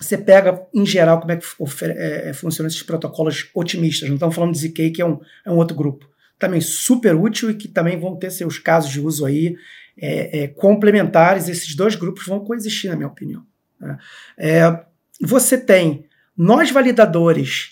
[0.00, 1.46] você pega, em geral, como é que
[1.84, 4.08] é, é, funcionam esses protocolos otimistas.
[4.08, 6.08] Não estamos falando de ZK, que é um, é um outro grupo.
[6.36, 9.56] Também super útil e que também vão ter seus casos de uso aí
[9.96, 11.48] é, é complementares.
[11.48, 13.46] Esses dois grupos vão coexistir, na minha opinião.
[13.80, 13.98] Né?
[14.38, 14.84] É,
[15.20, 17.70] você tem nós validadores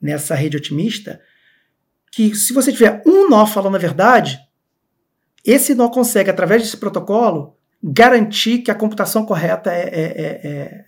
[0.00, 1.20] nessa rede otimista
[2.12, 4.38] que, se você tiver um nó falando a verdade,
[5.44, 10.84] esse nó consegue, através desse protocolo, garantir que a computação correta é, é,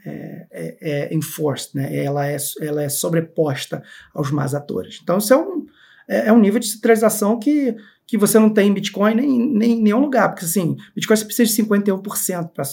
[0.51, 1.95] é, é, enforced, né?
[1.95, 3.83] ela, é, ela é sobreposta
[4.15, 5.01] aos más atores.
[5.03, 5.67] Então, isso é um,
[6.09, 7.77] é, um nível de centralização que,
[8.07, 11.25] que você não tem em Bitcoin nem, nem em nenhum lugar, porque assim, Bitcoin você
[11.25, 12.65] precisa de 51% para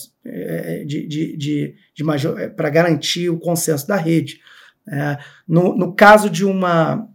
[0.86, 4.40] de, de, de, de para garantir o consenso da rede.
[5.48, 7.08] no, no caso de uma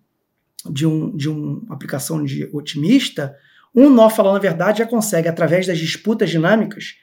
[0.68, 3.36] de, um, de uma aplicação de otimista,
[3.74, 6.96] um nó falando a verdade já consegue, através das disputas dinâmicas,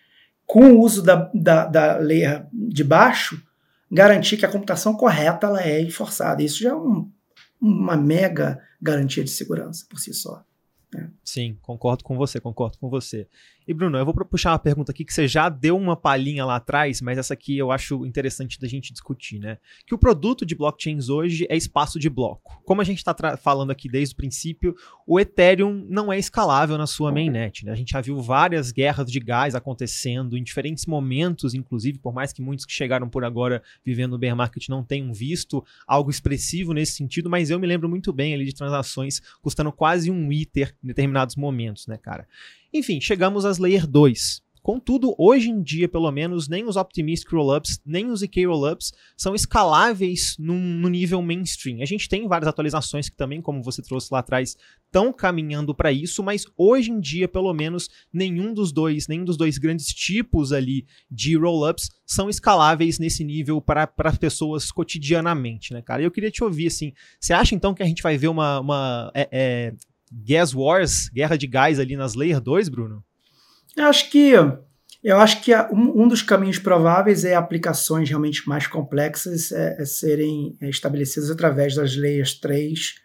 [0.45, 3.41] com o uso da, da, da layer de baixo,
[3.91, 6.43] garantir que a computação correta ela é enforçada.
[6.43, 7.09] Isso já é um,
[7.61, 10.43] uma mega garantia de segurança por si só.
[10.93, 11.11] Né?
[11.23, 13.27] Sim, concordo com você, concordo com você.
[13.67, 16.57] E Bruno, eu vou puxar uma pergunta aqui que você já deu uma palhinha lá
[16.57, 19.57] atrás, mas essa aqui eu acho interessante da gente discutir, né?
[19.87, 22.61] Que o produto de blockchains hoje é espaço de bloco.
[22.63, 24.75] Como a gente está falando aqui desde o princípio,
[25.07, 27.71] o Ethereum não é escalável na sua mainnet, né?
[27.71, 32.31] A gente já viu várias guerras de gás acontecendo em diferentes momentos, inclusive, por mais
[32.31, 36.71] que muitos que chegaram por agora vivendo no bear market não tenham visto algo expressivo
[36.71, 40.75] nesse sentido, mas eu me lembro muito bem ali de transações custando quase um Ether
[40.83, 42.27] em determinados momentos, né, cara?
[42.75, 44.43] Enfim, chegamos às Layer 2.
[44.61, 49.33] Contudo, hoje em dia, pelo menos, nem os Optimistic Rollups, nem os EK Rollups são
[49.33, 51.81] escaláveis num, no nível mainstream.
[51.81, 54.57] A gente tem várias atualizações que também, como você trouxe lá atrás,
[54.87, 59.37] estão caminhando para isso, mas hoje em dia, pelo menos, nenhum dos dois, nenhum dos
[59.37, 63.87] dois grandes tipos ali de rollups são escaláveis nesse nível para
[64.19, 66.01] pessoas cotidianamente, né, cara?
[66.01, 68.59] E eu queria te ouvir, assim, você acha então que a gente vai ver uma,
[68.59, 69.73] uma é, é,
[70.23, 73.03] Gas Wars, Guerra de Gás ali nas Layer 2, Bruno?
[73.75, 74.31] Eu acho que
[75.03, 80.57] eu acho que um, dos caminhos prováveis é aplicações realmente mais complexas é, é serem
[80.59, 82.95] é, estabelecidas através das Layers 3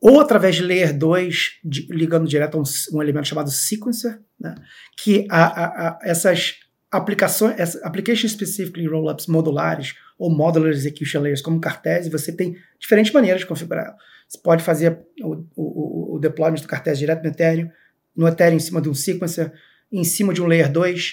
[0.00, 4.54] ou através de Layer 2, de, ligando direto a um, um, elemento chamado sequencer, né?
[4.96, 6.54] que a, a, a, essas
[6.90, 13.40] aplicações, application specific rollups modulares ou modular execution layers como Cartese, você tem diferentes maneiras
[13.40, 13.94] de configurar.
[14.28, 17.70] Você pode fazer o, o, o deployment do Cartese direto no Ethereum,
[18.16, 19.52] no Ethereum em cima de um sequencer,
[19.90, 21.12] em cima de um Layer 2,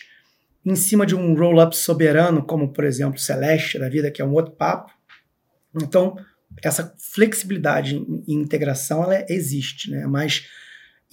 [0.65, 4.34] em cima de um rollup soberano, como por exemplo Celeste da vida, que é um
[4.34, 4.91] outro papo.
[5.76, 6.18] Então,
[6.63, 10.08] essa flexibilidade em, integração ela existe, né?
[10.08, 10.48] Mas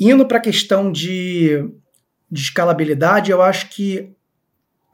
[0.00, 1.68] indo para a questão de,
[2.30, 4.10] de escalabilidade, eu acho que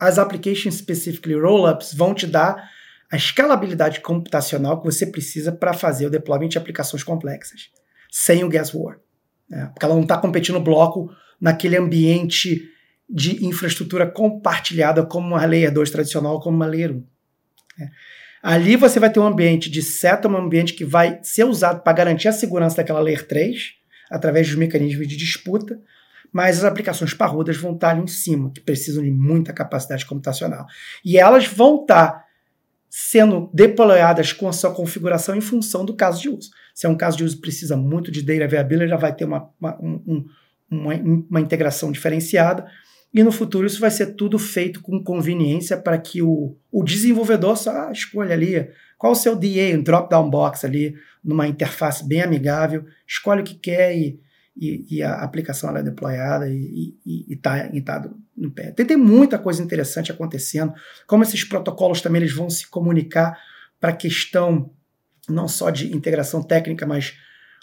[0.01, 2.71] as application specifically rollups vão te dar
[3.11, 7.71] a escalabilidade computacional que você precisa para fazer o deployment de aplicações complexas,
[8.11, 8.99] sem o War.
[9.49, 9.71] Né?
[9.73, 12.69] Porque ela não está competindo bloco naquele ambiente
[13.09, 17.05] de infraestrutura compartilhada como uma Layer 2 tradicional, como uma Layer 1.
[17.79, 17.91] Né?
[18.43, 21.93] Ali você vai ter um ambiente de seta, um ambiente que vai ser usado para
[21.95, 23.73] garantir a segurança daquela Layer 3,
[24.11, 25.81] através dos mecanismos de disputa,
[26.31, 30.67] mas as aplicações parrudas vão estar ali em cima, que precisam de muita capacidade computacional.
[31.03, 32.28] E elas vão estar
[32.91, 36.51] sendo deployadas com a sua configuração em função do caso de uso.
[36.75, 39.25] Se é um caso de uso que precisa muito de data availability, já vai ter
[39.25, 40.25] uma, uma, um,
[40.71, 42.67] uma, uma integração diferenciada.
[43.13, 47.57] E no futuro isso vai ser tudo feito com conveniência para que o, o desenvolvedor
[47.57, 52.85] só escolha ali qual o seu DA, um drop-down box ali, numa interface bem amigável,
[53.07, 54.21] escolhe o que quer e
[54.59, 56.97] e, e a aplicação é deployada e
[57.29, 58.73] está tá no pé.
[58.73, 60.73] Tem, tem muita coisa interessante acontecendo,
[61.07, 63.39] como esses protocolos também eles vão se comunicar
[63.81, 64.71] para a questão
[65.29, 67.15] não só de integração técnica, mas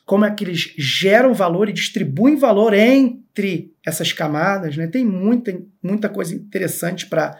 [0.05, 4.77] como é que eles geram valor e distribuem valor entre essas camadas.
[4.77, 4.87] Né?
[4.87, 7.35] Tem muita, muita coisa interessante para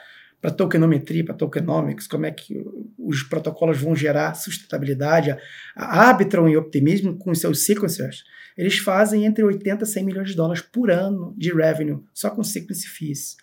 [0.45, 2.63] para tokenometria, para tokenomics, como é que
[2.99, 5.35] os protocolos vão gerar sustentabilidade.
[5.75, 8.23] A, Arbitron e Optimism, com seus sequencers,
[8.55, 12.43] eles fazem entre 80 e 100 milhões de dólares por ano de revenue, só com
[12.43, 13.37] sequence fees.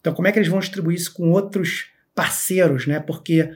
[0.00, 3.00] Então, como é que eles vão distribuir isso com outros parceiros, né?
[3.00, 3.50] Porque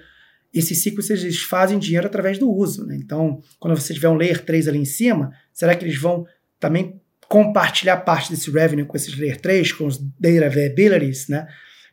[0.52, 2.96] esses sequencers eles fazem dinheiro através do uso, né?
[2.96, 6.26] Então, quando você tiver um layer 3 ali em cima, será que eles vão
[6.58, 11.46] também compartilhar parte desse revenue com esses layer 3, com os data availabilities, né?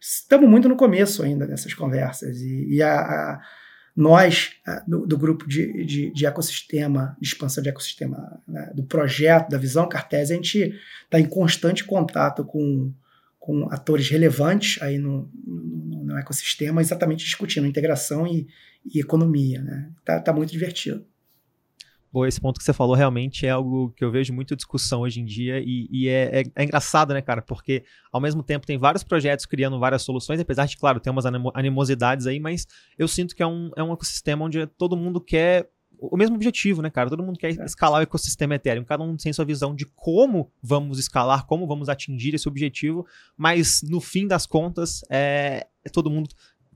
[0.04, 3.42] Estamos muito no começo ainda dessas conversas e, e a, a
[3.96, 8.84] nós, ah, do, do grupo de, de, de, ecossistema, de expansão de ecossistema, né, do
[8.84, 10.74] projeto, da visão Cartese, a gente
[11.06, 12.92] está em constante contato com,
[13.40, 18.46] com atores relevantes aí no, no, no ecossistema, exatamente discutindo integração e,
[18.94, 19.62] e economia.
[19.62, 19.90] Né?
[20.04, 21.06] Tá, tá muito divertido.
[22.28, 25.26] Esse ponto que você falou realmente é algo que eu vejo muita discussão hoje em
[25.26, 27.42] dia e, e é, é, é, engraçado, né, cara?
[27.42, 31.26] Porque ao mesmo tempo tem vários projetos criando várias soluções, apesar de, claro, ter umas
[31.26, 35.70] animosidades aí, mas eu sinto que é um, é um ecossistema onde todo mundo quer
[36.12, 37.10] o mesmo objetivo, né, cara?
[37.10, 41.00] Todo mundo quer escalar o ecossistema Ethereum, cada um tem sua visão de como vamos
[41.00, 43.06] escalar, como vamos atingir esse objetivo,
[43.38, 46.30] mas no fim das contas, é, é todo mundo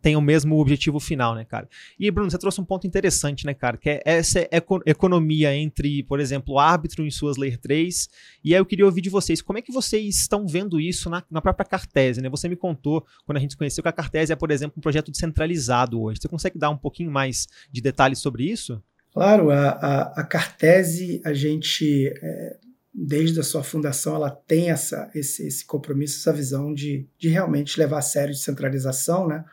[0.07, 1.67] tem o mesmo objetivo final, né, cara?
[1.99, 3.75] E, Bruno, você trouxe um ponto interessante, né, cara?
[3.75, 8.07] Que é essa eco economia entre, por exemplo, o árbitro em suas Layer 3.
[8.41, 11.21] E aí eu queria ouvir de vocês, como é que vocês estão vendo isso na,
[11.29, 12.29] na própria Cartese, né?
[12.29, 14.81] Você me contou, quando a gente se conheceu, que a Cartese é, por exemplo, um
[14.81, 16.21] projeto descentralizado hoje.
[16.21, 18.81] Você consegue dar um pouquinho mais de detalhes sobre isso?
[19.11, 22.57] Claro, a, a, a Cartese, a gente, é,
[22.93, 27.77] desde a sua fundação, ela tem essa, esse, esse compromisso, essa visão de, de realmente
[27.77, 29.43] levar a sério descentralização, né?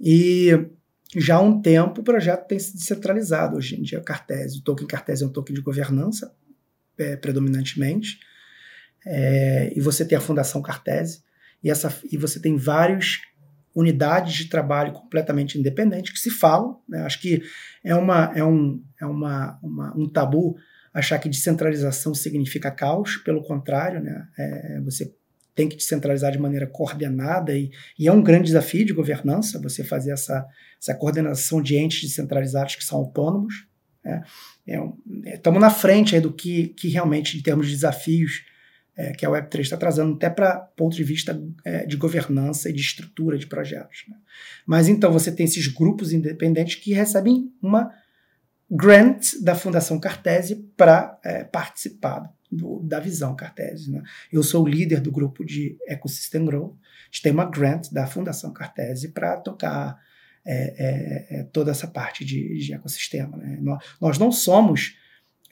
[0.00, 0.50] E
[1.16, 3.56] já há um tempo o projeto tem se descentralizado.
[3.56, 6.34] Hoje em dia, Cartese, o token Cartese é um token de governança,
[6.98, 8.18] é, predominantemente,
[9.06, 11.22] é, e você tem a Fundação Cartese,
[11.62, 13.20] e, essa, e você tem várias
[13.74, 16.80] unidades de trabalho completamente independentes que se falam.
[16.88, 17.02] Né?
[17.02, 17.42] Acho que
[17.84, 20.56] é, uma, é, um, é uma, uma, um tabu
[20.94, 24.26] achar que descentralização significa caos, pelo contrário, né?
[24.38, 25.14] É, você
[25.56, 29.82] tem que descentralizar de maneira coordenada e, e, é um grande desafio de governança você
[29.82, 30.46] fazer essa,
[30.80, 33.66] essa coordenação de entes descentralizados que são autônomos.
[34.04, 34.22] Né?
[35.24, 38.44] Estamos é, é, na frente do que, que realmente, em termos de desafios,
[38.94, 42.72] é, que a Web3 está trazendo, até para ponto de vista é, de governança e
[42.72, 44.04] de estrutura de projetos.
[44.08, 44.16] Né?
[44.66, 47.90] Mas então você tem esses grupos independentes que recebem uma
[48.70, 52.35] grant da Fundação Cartese para é, participar do,
[52.82, 53.90] da visão Cartese.
[53.90, 54.02] Né?
[54.32, 56.76] Eu sou o líder do grupo de Ecosystem Grow.
[56.82, 59.98] A gente tem uma grant da Fundação Cartese para tocar
[60.44, 63.36] é, é, é, toda essa parte de, de ecossistema.
[63.36, 63.58] Né?
[63.60, 64.96] Nós, nós, não somos.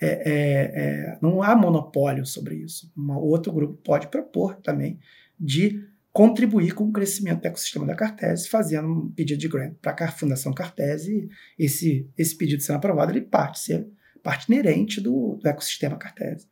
[0.01, 2.93] É, é, é, não há monopólio sobre isso.
[2.97, 4.99] Um outro grupo pode propor também
[5.39, 9.97] de contribuir com o crescimento do ecossistema da Cartese, fazendo um pedido de grant para
[10.05, 11.29] a Fundação Cartese.
[11.59, 13.89] Esse, esse pedido sendo aprovado, ele parte ser
[14.25, 16.47] parte inerente do, do ecossistema Cartese.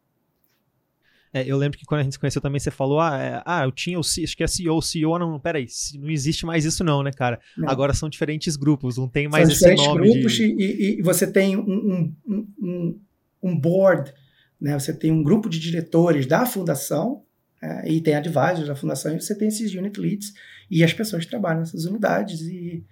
[1.35, 3.65] É, eu lembro que quando a gente se conheceu também, você falou, ah, é, ah
[3.65, 5.67] eu tinha o acho que é CEO, CEO, não, peraí,
[5.99, 7.41] não existe mais isso não, né, cara?
[7.57, 7.71] Não.
[7.71, 10.11] Agora são diferentes grupos, não tem mais são esse nome.
[10.11, 10.45] grupos de...
[10.45, 12.17] e, e, você tem um, um,
[12.61, 13.01] um,
[13.43, 14.13] um, board,
[14.61, 14.79] né?
[14.79, 17.23] Você tem um grupo de diretores da fundação
[17.63, 20.35] é, e tem advisors da fundação e você tem esses unit leads
[20.71, 22.85] e as pessoas trabalham nessas unidades e,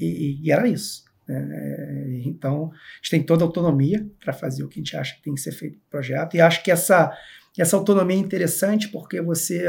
[0.00, 1.04] e, e era isso.
[1.28, 5.14] É, então, a gente tem toda a autonomia para fazer o que a gente acha
[5.14, 7.16] que tem que ser feito no projeto e acho que essa
[7.62, 9.68] essa autonomia é interessante porque você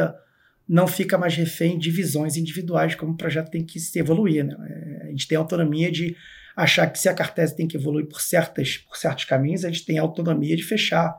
[0.68, 4.44] não fica mais refém de visões individuais, como o projeto tem que se evoluir.
[4.44, 4.56] Né?
[4.68, 6.16] É, a gente tem autonomia de
[6.56, 9.86] achar que se a Cartese tem que evoluir por, certas, por certos caminhos, a gente
[9.86, 11.16] tem autonomia de fechar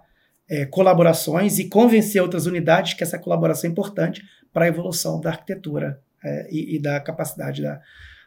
[0.48, 5.30] é, colaborações e convencer outras unidades que essa colaboração é importante para a evolução da
[5.30, 7.80] arquitetura é, e, e, da capacidade da,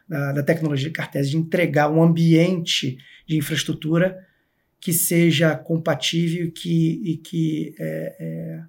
[0.08, 4.24] da, da tecnologia de Cartese de entregar um ambiente de infraestrutura
[4.80, 8.64] que seja compatível que, e que é, é,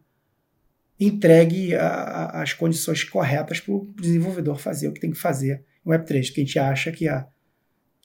[0.99, 5.63] entregue a, a, as condições corretas para o desenvolvedor fazer o que tem que fazer
[5.85, 7.25] no Web3, que a gente acha que a,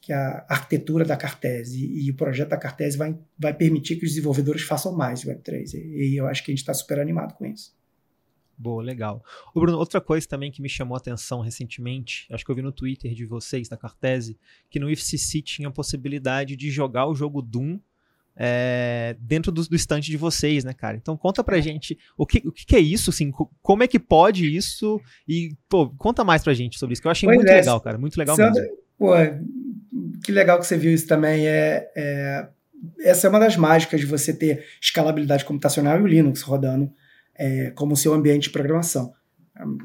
[0.01, 4.13] que a arquitetura da Cartese e, o projeto da Cartese vai, vai permitir que os
[4.13, 5.75] desenvolvedores façam mais o Web3.
[5.75, 7.75] E, e eu acho que a gente está super animado com isso.
[8.57, 9.23] Boa, legal.
[9.55, 12.63] O Bruno, outra coisa também que me chamou a atenção recentemente, acho que eu vi
[12.63, 14.39] no Twitter de vocês, da Cartese,
[14.71, 17.79] que no IFCC tinha a possibilidade de jogar o jogo Doom
[18.37, 20.97] é, dentro do, do estante de vocês, né, cara?
[20.97, 24.55] Então conta pra gente o que, o que é isso, assim, como é que pode
[24.55, 27.55] isso e, pô, conta mais pra gente sobre isso, que eu achei pois muito é,
[27.55, 28.77] legal, cara, muito legal Sandra, mesmo.
[28.99, 29.13] Pô,
[30.23, 32.49] que legal que você viu isso também, é, é,
[33.01, 36.93] essa é uma das mágicas de você ter escalabilidade computacional e o Linux rodando
[37.35, 39.13] é, como seu ambiente de programação.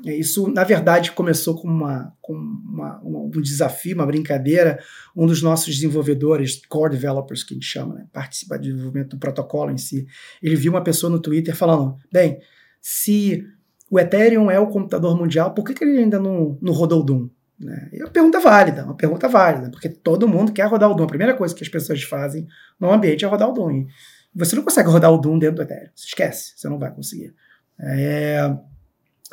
[0.05, 4.79] Isso, na verdade, começou com, uma, com uma, um desafio, uma brincadeira.
[5.15, 9.19] Um dos nossos desenvolvedores, core developers, que a gente chama, né, participa do desenvolvimento do
[9.19, 10.05] protocolo em si,
[10.41, 12.39] ele viu uma pessoa no Twitter falando: bem,
[12.81, 13.45] se
[13.89, 17.03] o Ethereum é o computador mundial, por que, que ele ainda não, não rodou o
[17.03, 17.29] Doom?
[17.57, 17.89] Né?
[17.93, 21.05] É uma pergunta válida, uma pergunta válida, porque todo mundo quer rodar o Doom.
[21.05, 22.45] A primeira coisa que as pessoas fazem
[22.79, 23.71] no ambiente é rodar o Doom.
[23.71, 23.88] E
[24.36, 25.91] você não consegue rodar o Doom dentro do Ethereum.
[25.95, 27.34] Você esquece, você não vai conseguir.
[27.79, 28.53] É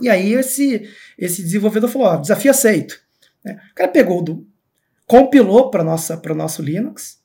[0.00, 3.00] e aí esse, esse desenvolvedor falou, ó, desafio aceito.
[3.44, 3.58] Né?
[3.72, 4.44] O cara pegou o Doom,
[5.06, 7.18] compilou para o nosso Linux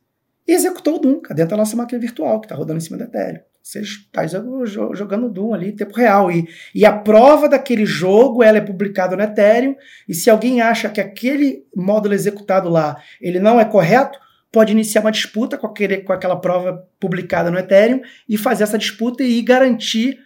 [0.47, 3.05] e executou o Doom dentro da nossa máquina virtual, que está rodando em cima da
[3.05, 3.41] Ethereum.
[3.61, 6.29] Você está jogando Doom ali em tempo real.
[6.29, 6.45] E,
[6.75, 9.73] e a prova daquele jogo ela é publicada no Ethereum.
[10.07, 14.19] E se alguém acha que aquele módulo executado lá ele não é correto,
[14.51, 18.77] pode iniciar uma disputa com, aquele, com aquela prova publicada no Ethereum e fazer essa
[18.77, 20.19] disputa e garantir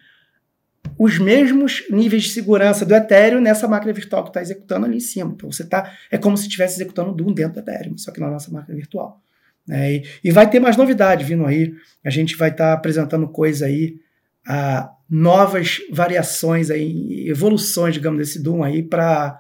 [0.98, 5.02] os mesmos níveis de segurança do Ethereum nessa máquina virtual que está executando ali em
[5.02, 5.32] cima.
[5.36, 8.30] Então você tá, é como se estivesse executando Doom dentro do Ethereum, só que na
[8.30, 9.22] nossa máquina virtual.
[9.68, 9.95] Né?
[9.95, 11.74] E, e, vai ter mais novidade vindo aí.
[12.04, 14.00] A gente vai estar tá apresentando coisa aí,
[14.48, 19.39] a, novas variações aí, evoluções, digamos, desse Doom aí para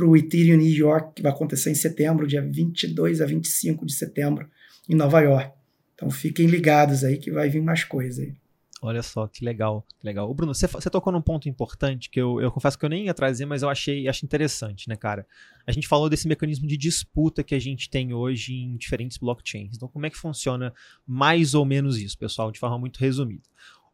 [0.00, 4.48] o Ethereum New York, que vai acontecer em setembro, dia 22 a 25 de setembro,
[4.88, 5.52] em Nova York.
[5.94, 8.34] Então fiquem ligados aí que vai vir mais coisa aí.
[8.80, 10.30] Olha só, que legal, que legal.
[10.30, 13.06] O Bruno, você, você tocou num ponto importante que eu, eu confesso que eu nem
[13.06, 15.26] ia trazer, mas eu achei, achei interessante, né, cara?
[15.66, 19.74] A gente falou desse mecanismo de disputa que a gente tem hoje em diferentes blockchains.
[19.74, 20.72] Então, como é que funciona
[21.04, 23.42] mais ou menos isso, pessoal, de forma muito resumida?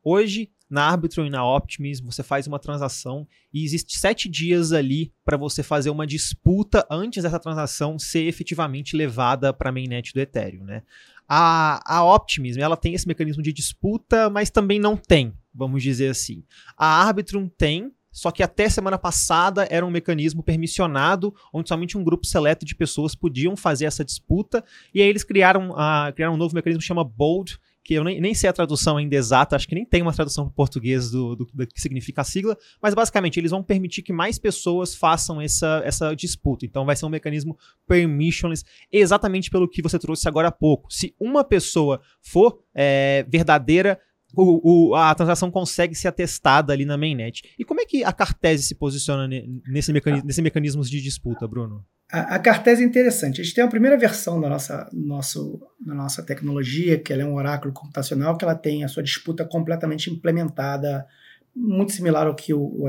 [0.02, 5.10] Hoje, na Arbitrum e na Optimism, você faz uma transação e existe sete dias ali
[5.24, 10.20] para você fazer uma disputa antes dessa transação ser efetivamente levada para a mainnet do
[10.20, 10.82] Ethereum, né?
[11.28, 16.08] A, a Optimism, ela tem esse mecanismo de disputa, mas também não tem, vamos dizer
[16.08, 16.44] assim.
[16.76, 22.04] A Arbitrum tem, só que até semana passada era um mecanismo permissionado, onde somente um
[22.04, 24.64] grupo seleto de pessoas podiam fazer essa disputa,
[24.94, 28.18] e aí eles criaram, uh, criaram um novo mecanismo que chama Bold, que eu nem,
[28.18, 31.36] nem sei a tradução ainda exata, acho que nem tem uma tradução para português do,
[31.36, 35.38] do, do, que significa a sigla, mas basicamente eles vão permitir que mais pessoas façam
[35.40, 36.64] essa, essa disputa.
[36.64, 40.90] Então vai ser um mecanismo permissionless, exatamente pelo que você trouxe agora há pouco.
[40.90, 44.00] Se uma pessoa for é, verdadeira,
[44.36, 47.42] o, o, a transação consegue ser atestada ali na mainnet.
[47.58, 49.28] E como é que a Cartese se posiciona
[49.66, 51.84] nesse, mecanismo, nesse mecanismos de disputa, Bruno?
[52.10, 53.40] A, a Cartese é interessante.
[53.40, 57.26] A gente tem a primeira versão da nossa, nosso, da nossa tecnologia, que ela é
[57.26, 61.06] um oráculo computacional, que ela tem a sua disputa completamente implementada,
[61.54, 62.86] muito similar ao que o, o,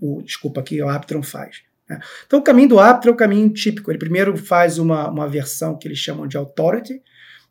[0.00, 1.62] o desculpa, que o Aptron faz.
[1.88, 1.98] Né?
[2.26, 3.90] Então, o caminho do Aptron é o caminho típico.
[3.90, 7.02] Ele primeiro faz uma, uma versão que eles chamam de Authority,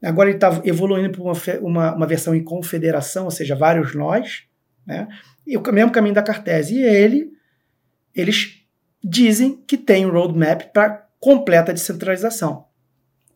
[0.03, 4.43] agora ele está evoluindo para uma, uma, uma, versão em confederação, ou seja, vários nós,
[4.85, 5.07] né?
[5.45, 6.75] e o mesmo caminho da Cartese.
[6.75, 7.31] E ele,
[8.13, 8.63] eles
[9.03, 12.65] dizem que tem um roadmap para completa descentralização.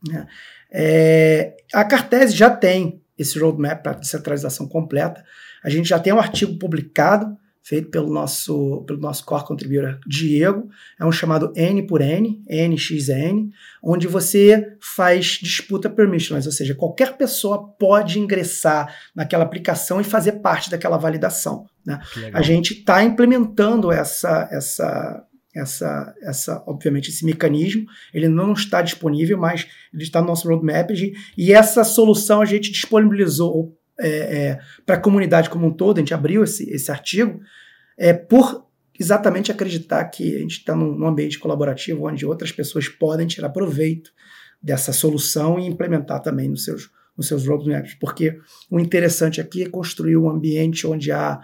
[0.08, 0.28] Né?
[0.72, 5.24] É, a Cartese já tem esse roadmap para descentralização completa.
[5.64, 10.70] A gente já tem um artigo publicado, feito pelo nosso, pelo nosso core contributor Diego,
[11.00, 13.50] é um chamado N por N, NXN,
[13.84, 20.34] onde você faz disputa permissionless, ou seja, qualquer pessoa pode ingressar naquela aplicação e fazer
[20.34, 21.66] parte daquela validação.
[21.86, 22.00] Né?
[22.34, 25.24] A gente está implementando essa, essa,
[25.56, 27.86] essa, essa, obviamente, esse mecanismo.
[28.14, 30.90] Ele não está disponível, mas ele está no nosso roadmap
[31.38, 35.98] e essa solução a gente disponibilizou é, é, para a comunidade como um todo.
[35.98, 37.40] A gente abriu esse, esse artigo
[37.98, 38.66] é, por
[39.00, 44.12] exatamente acreditar que a gente está num, ambiente colaborativo onde outras pessoas podem tirar proveito
[44.62, 47.96] dessa solução e implementar também nos seus, nos seus roadmaps.
[47.96, 48.38] Porque
[48.70, 51.40] o interessante aqui é construir um ambiente onde há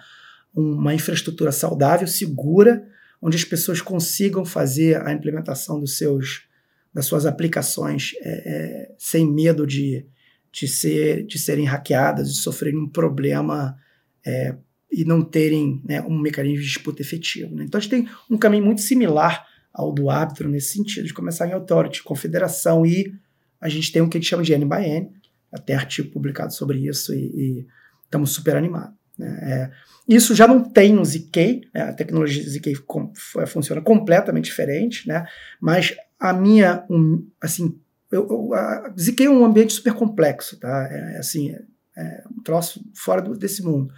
[0.53, 2.87] uma infraestrutura saudável, segura
[3.21, 6.47] onde as pessoas consigam fazer a implementação dos seus,
[6.93, 10.05] das suas aplicações é, é, sem medo de,
[10.51, 13.77] de, ser, de serem hackeadas, de sofrerem um problema
[14.25, 14.55] é,
[14.91, 17.55] e não terem né, um mecanismo de disputa efetivo.
[17.55, 17.65] Né?
[17.65, 21.47] Então a gente tem um caminho muito similar ao do árbitro nesse sentido, de começar
[21.47, 23.13] em authority, confederação e
[23.61, 25.11] a gente tem o que a gente chama de N by N,
[25.51, 27.65] até artigo publicado sobre isso e,
[28.03, 28.95] estamos super animados.
[29.17, 29.39] Né?
[29.41, 29.71] É,
[30.07, 31.81] isso já não tem no ZK, né?
[31.81, 33.11] a tecnologia ZK com,
[33.47, 35.25] funciona completamente diferente, né?
[35.59, 37.77] mas a minha, um, assim,
[38.11, 40.87] eu, eu, a é um ambiente super complexo, tá?
[40.91, 41.61] É, é, assim, é,
[41.97, 43.93] é um troço fora do, desse mundo.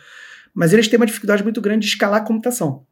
[0.54, 2.86] Mas eles têm uma dificuldade muito grande de escalar a computação.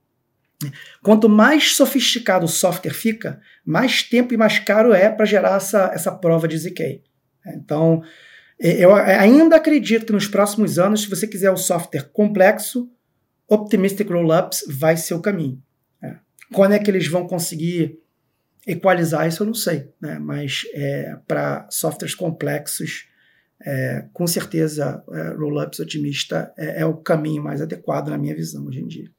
[1.03, 5.91] Quanto mais sofisticado o software fica, mais tempo e mais caro é para gerar essa,
[5.93, 7.03] essa prova de ZK.
[7.55, 8.01] Então,
[8.59, 12.89] é, eu ainda acredito que nos próximos anos, se você quiser um software complexo,
[13.47, 15.61] Optimistic Rollups vai ser o caminho.
[16.53, 17.99] Quando é que eles vão conseguir
[18.67, 19.89] equalizar isso, eu não sei.
[20.01, 20.19] Né?
[20.19, 23.07] Mas é, para softwares complexos,
[23.65, 28.65] é, com certeza, é, Rollups otimista é, é, o caminho mais adequado na minha visão
[28.65, 29.09] hoje em dia.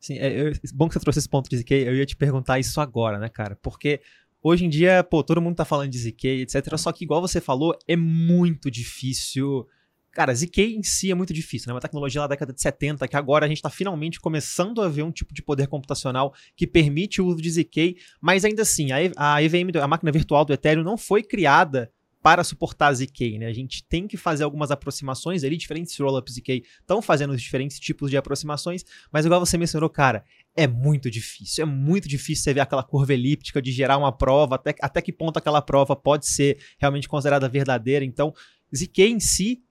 [0.00, 1.70] Sim, é, é bom que você trouxe esse ponto de ZK.
[1.72, 3.56] Eu ia te perguntar isso agora, né, cara?
[3.62, 4.00] Porque
[4.44, 6.76] Hoje em dia, pô, todo mundo tá falando de ZK, etc.
[6.76, 9.68] Só que, igual você falou, é muito difícil.
[10.12, 11.74] Cara, ZK em si é muito difícil, né?
[11.74, 15.02] Uma tecnologia da década de 70, que agora a gente está finalmente começando a ver
[15.02, 18.98] um tipo de poder computacional que permite o uso de ZK, mas ainda assim, a,
[19.16, 21.90] a EVM, a máquina virtual do Ethereum, não foi criada
[22.22, 23.46] para suportar ZK, né?
[23.46, 28.10] A gente tem que fazer algumas aproximações ali, diferentes rollups ZK estão fazendo diferentes tipos
[28.10, 32.60] de aproximações, mas igual você mencionou, cara, é muito difícil, é muito difícil você ver
[32.60, 36.58] aquela curva elíptica de gerar uma prova, até, até que ponto aquela prova pode ser
[36.78, 38.04] realmente considerada verdadeira.
[38.04, 38.32] Então,
[38.72, 39.62] ZK em si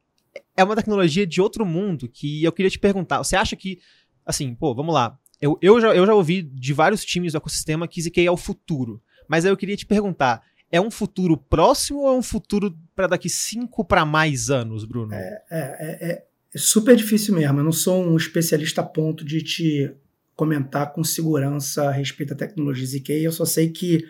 [0.55, 3.79] é uma tecnologia de outro mundo que eu queria te perguntar, você acha que,
[4.25, 7.87] assim, pô, vamos lá, eu, eu, já, eu já ouvi de vários times do ecossistema
[7.87, 11.99] que ZK é o futuro, mas aí eu queria te perguntar, é um futuro próximo
[11.99, 15.13] ou é um futuro para daqui cinco para mais anos, Bruno?
[15.13, 16.23] É, é, é, é,
[16.55, 17.59] super difícil mesmo.
[17.59, 19.91] Eu não sou um especialista a ponto de te
[20.33, 23.11] comentar com segurança a respeito da tecnologia ZK.
[23.11, 24.05] Eu só sei que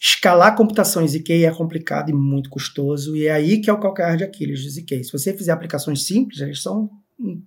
[0.00, 3.80] escalar computação em ZK é complicado e muito custoso, e é aí que é o
[3.80, 5.04] calcanhar de Aquiles do ZK.
[5.04, 7.42] Se você fizer aplicações simples, eles são um,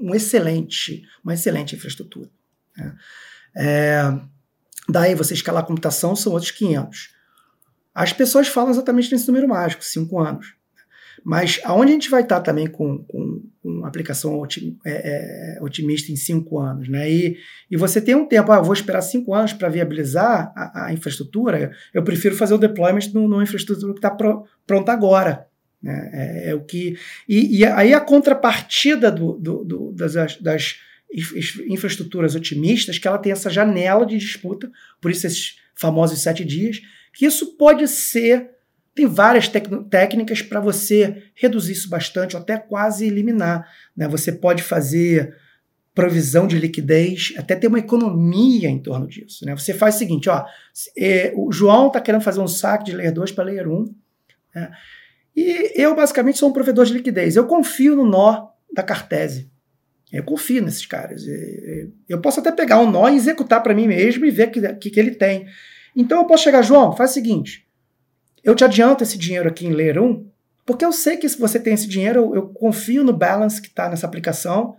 [0.00, 2.30] um excelente, uma excelente infraestrutura.
[2.76, 2.96] Né?
[3.56, 4.02] É,
[4.88, 7.14] daí você escalar computação são outros 500.
[7.94, 10.54] As pessoas falam exatamente nesse número mágico, 5 anos.
[11.24, 16.12] Mas aonde a gente vai estar também com, com, com aplicação otim, é, é, otimista
[16.12, 16.88] em 5 anos?
[16.88, 17.10] Né?
[17.10, 17.38] E,
[17.70, 21.72] e você tem um tempo, ah, vou esperar 5 anos para viabilizar a, a, infraestrutura,
[21.92, 24.10] eu prefiro fazer o deployment numa infraestrutura que está
[24.66, 25.46] pronta agora.
[25.82, 26.10] Né?
[26.12, 26.98] É, é, o que,
[27.28, 30.76] e, e, aí a contrapartida do, do, do, das, das
[31.68, 36.80] infraestruturas otimistas, que ela tem essa janela de disputa, por isso esses famosos sete dias,
[37.12, 38.50] que isso pode ser.
[38.96, 39.46] Tem várias
[39.90, 43.68] técnicas para você reduzir isso bastante, ou até quase eliminar.
[43.94, 44.08] Né?
[44.08, 45.36] Você pode fazer
[45.94, 49.44] provisão de liquidez, até ter uma economia em torno disso.
[49.44, 49.54] Né?
[49.54, 50.42] Você faz o seguinte: ó,
[50.96, 53.94] é, o João está querendo fazer um saque de Layer 2 para Layer 1.
[54.54, 54.70] Né?
[55.36, 57.36] E eu, basicamente, sou um provedor de liquidez.
[57.36, 59.50] Eu confio no nó da Cartese.
[60.10, 61.22] Eu confio nesses caras.
[62.08, 64.72] Eu posso até pegar um nó e executar para mim mesmo e ver o que,
[64.74, 65.44] que, que ele tem.
[65.94, 67.65] Então eu posso chegar, João, faz o seguinte:
[68.46, 70.24] eu te adianto esse dinheiro aqui em Layer 1,
[70.64, 73.66] porque eu sei que se você tem esse dinheiro, eu, eu confio no balance que
[73.66, 74.76] está nessa aplicação.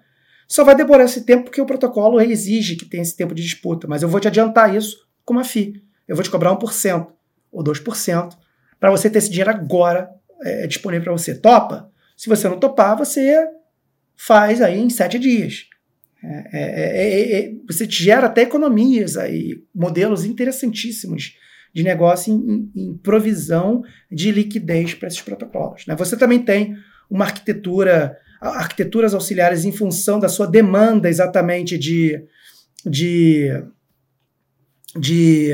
[0.47, 3.86] Só vai demorar esse tempo porque o protocolo exige que tenha esse tempo de disputa,
[3.86, 5.84] mas eu vou te adiantar isso com uma FII.
[6.07, 7.07] Eu vou te cobrar 1%
[7.51, 8.38] ou 2%
[8.80, 10.09] para você ter esse dinheiro agora
[10.43, 11.36] é, disponível para você.
[11.36, 11.91] Topa?
[12.15, 13.45] Se você não topar, você
[14.15, 15.65] faz aí em sete dias.
[16.24, 21.36] É é, é, é, é, você gera até economias aí, modelos interessantíssimos
[21.78, 25.86] de negócio em, em provisão de liquidez para esses protocolos.
[25.86, 25.95] Né?
[25.95, 26.75] Você também tem
[27.07, 32.19] uma arquitetura, arquiteturas auxiliares em função da sua demanda exatamente de,
[32.84, 33.63] de,
[34.97, 35.53] de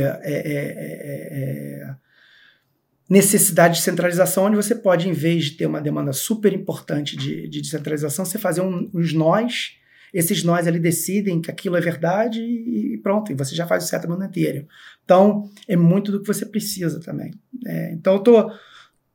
[3.09, 7.49] necessidade de centralização, onde você pode, em vez de ter uma demanda super importante de,
[7.49, 9.73] de descentralização, você fazer um, uns nós
[10.13, 13.87] esses nós ali decidem que aquilo é verdade e pronto, e você já faz o
[13.87, 14.67] settlement inteiro.
[15.03, 17.33] Então, é muito do que você precisa também.
[17.65, 18.51] É, então, eu tô,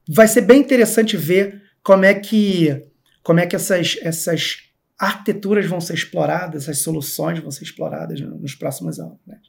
[0.09, 2.84] vai ser bem interessante ver como é que,
[3.22, 4.68] como é que essas, essas
[4.99, 9.18] arquiteturas vão ser exploradas, essas soluções vão ser exploradas nos próximos anos.
[9.20, 9.40] Está né?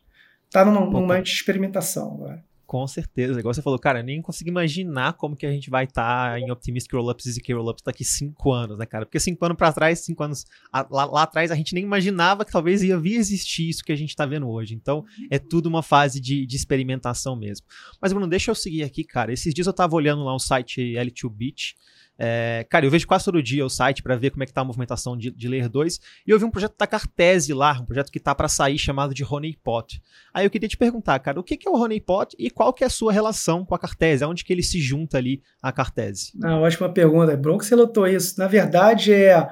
[0.52, 2.43] Tá num momento de experimentação agora.
[2.70, 3.39] Com certeza.
[3.39, 6.39] Igual você falou, cara, eu nem consigo imaginar como que a gente vai estar tá
[6.39, 9.07] em Optimistic Rollups e Rollups daqui cinco anos, né, cara?
[9.07, 12.51] Porque cinco anos para trás, cinco anos lá, lá, atrás, a gente nem imaginava que
[12.51, 14.76] talvez ia vir existir isso que a gente está vendo hoje.
[14.76, 17.65] Então, é tudo uma fase de, de experimentação mesmo.
[17.99, 19.34] Mas, Bruno, deixa eu seguir aqui, cara.
[19.34, 21.74] Esses dias eu tava olhando lá o site L2Bit
[22.22, 24.59] é, cara, eu vejo quase todo dia o site para ver como é que tá
[24.59, 27.86] a movimentação de, de Layer 2, e eu vi um projeto da Cartese lá, um
[27.86, 30.01] projeto que tá para sair chamado de Honeypot.
[30.34, 32.84] Aí eu queria te perguntar, cara, o que, que é o Honeypot e qual que
[32.84, 34.24] é a sua relação com a Cartese?
[34.24, 36.34] Aonde que ele se junta ali à Cartese?
[36.43, 38.38] Ah, ótima pergunta, é bom que você notou isso.
[38.38, 39.49] Na verdade, é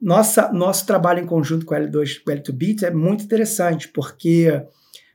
[0.00, 4.62] nossa, nosso trabalho em conjunto com o L2, com o L2Bit é muito interessante, porque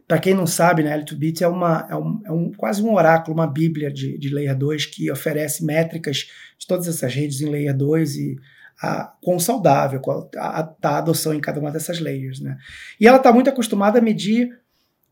[0.07, 3.35] para quem não sabe, né, L2Bit é, uma, é, um, é um, quase um oráculo,
[3.35, 6.27] uma bíblia de, de Layer 2 que oferece métricas
[6.57, 8.35] de todas essas redes em Layer 2 e
[8.81, 10.01] a, quão saudável
[10.37, 12.41] a, a, a, adoção em cada uma dessas layers.
[12.41, 12.57] Né?
[12.99, 14.49] E ela está muito acostumada a medir,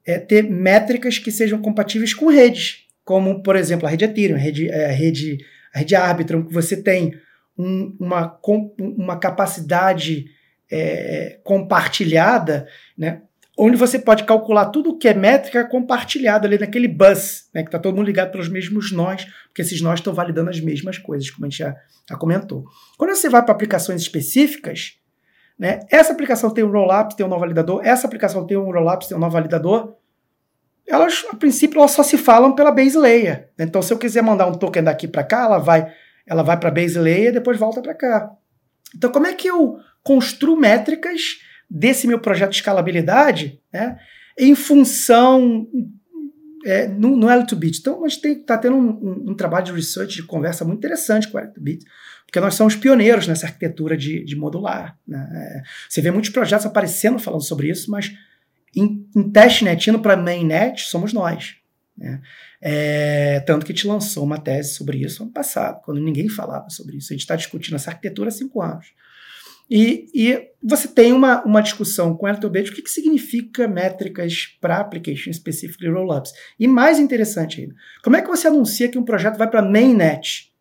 [0.06, 4.40] é, ter métricas que sejam compatíveis com redes, como, por exemplo, a rede Ethereum, a
[4.40, 5.38] rede, é, a rede,
[5.74, 7.14] a rede Arbitrum, que você tem
[7.58, 8.40] um, uma,
[8.80, 10.26] uma capacidade
[10.70, 12.68] é, compartilhada,
[12.98, 13.22] né?
[13.58, 17.68] Onde você pode calcular tudo o que é métrica compartilhada ali naquele bus, né, que
[17.68, 21.30] está todo mundo ligado pelos mesmos nós, porque esses nós estão validando as mesmas coisas,
[21.30, 21.76] como a gente já,
[22.10, 22.66] já comentou.
[22.98, 24.98] Quando você vai para aplicações específicas,
[25.60, 29.08] né, essa aplicação tem um rollup, tem um nó validador, essa aplicação tem um rollup,
[29.08, 29.96] tem um nó validador,
[30.88, 33.50] elas, a princípio, elas só se falam pela base layer.
[33.58, 35.94] Então, se eu quiser mandar um token daqui para cá, ela vai,
[36.26, 38.32] ela vai para base layer e depois volta para cá.
[38.96, 41.40] Então, como é que eu construo métricas
[41.72, 43.98] desse meu projeto de escalabilidade né,
[44.38, 45.66] em função
[46.66, 47.80] é, no, no L2Bit.
[47.80, 51.30] Então, a gente está tendo um, um, um, trabalho de research, de conversa muito interessante
[51.30, 51.86] com o L2Bit,
[52.26, 54.98] porque nós somos pioneiros nessa arquitetura de, de modular.
[55.08, 55.64] Né?
[55.88, 58.12] Você vê muitos projetos aparecendo falando sobre isso, mas
[58.76, 61.56] em, em testnet, indo para mainnet, somos nós.
[61.98, 62.22] Né?
[62.62, 66.70] É, tanto que a gente lançou uma tese sobre isso ano passado, quando ninguém falava
[66.70, 67.12] sobre isso.
[67.12, 68.94] A gente está discutindo essa arquitetura há cinco anos.
[69.72, 74.78] E, e você tem uma, uma discussão com Eltobit, o que, que significa métricas para
[74.78, 76.34] application specific rollups.
[76.60, 80.52] E mais interessante ainda, como é que você anuncia que um projeto vai para mainnet?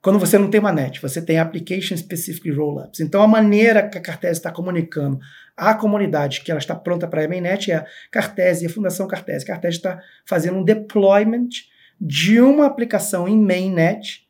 [0.00, 3.00] Quando você não tem uma net, você tem application specific rollups.
[3.00, 5.18] Então a maneira que a Cartese está comunicando
[5.54, 9.44] à comunidade que ela está pronta para a mainnet é a Cartese a Fundação Cartese.
[9.44, 11.48] A Cartese está fazendo um deployment
[12.00, 14.26] de uma aplicação em mainnet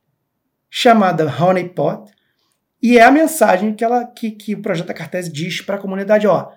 [0.69, 2.11] chamada Honeypot,
[2.83, 6.27] e é a mensagem que, ela, que, que o projeto da diz para a comunidade:
[6.27, 6.51] ó,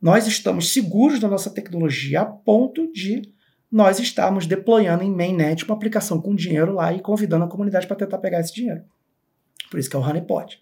[0.00, 3.22] nós estamos seguros da nossa tecnologia a ponto de
[3.70, 7.96] nós estarmos deployando em mainnet uma aplicação com dinheiro lá e convidando a comunidade para
[7.96, 8.82] tentar pegar esse dinheiro.
[9.70, 10.58] Por isso que é o Honeypot.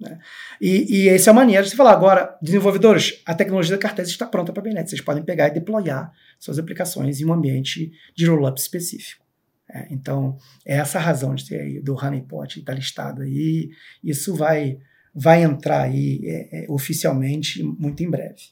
[0.00, 0.18] Né?
[0.60, 1.92] E, e essa é a maneira de você falar.
[1.92, 4.88] Agora, desenvolvedores, a tecnologia da Cartese está pronta para mainnet.
[4.88, 9.25] Vocês podem pegar e deployar suas aplicações em um ambiente de rollup específico.
[9.68, 13.70] É, então, é essa a razão de ter aí do Honeypot estar tá listado aí.
[14.02, 14.78] Isso vai,
[15.14, 18.42] vai entrar aí é, é, oficialmente muito em breve.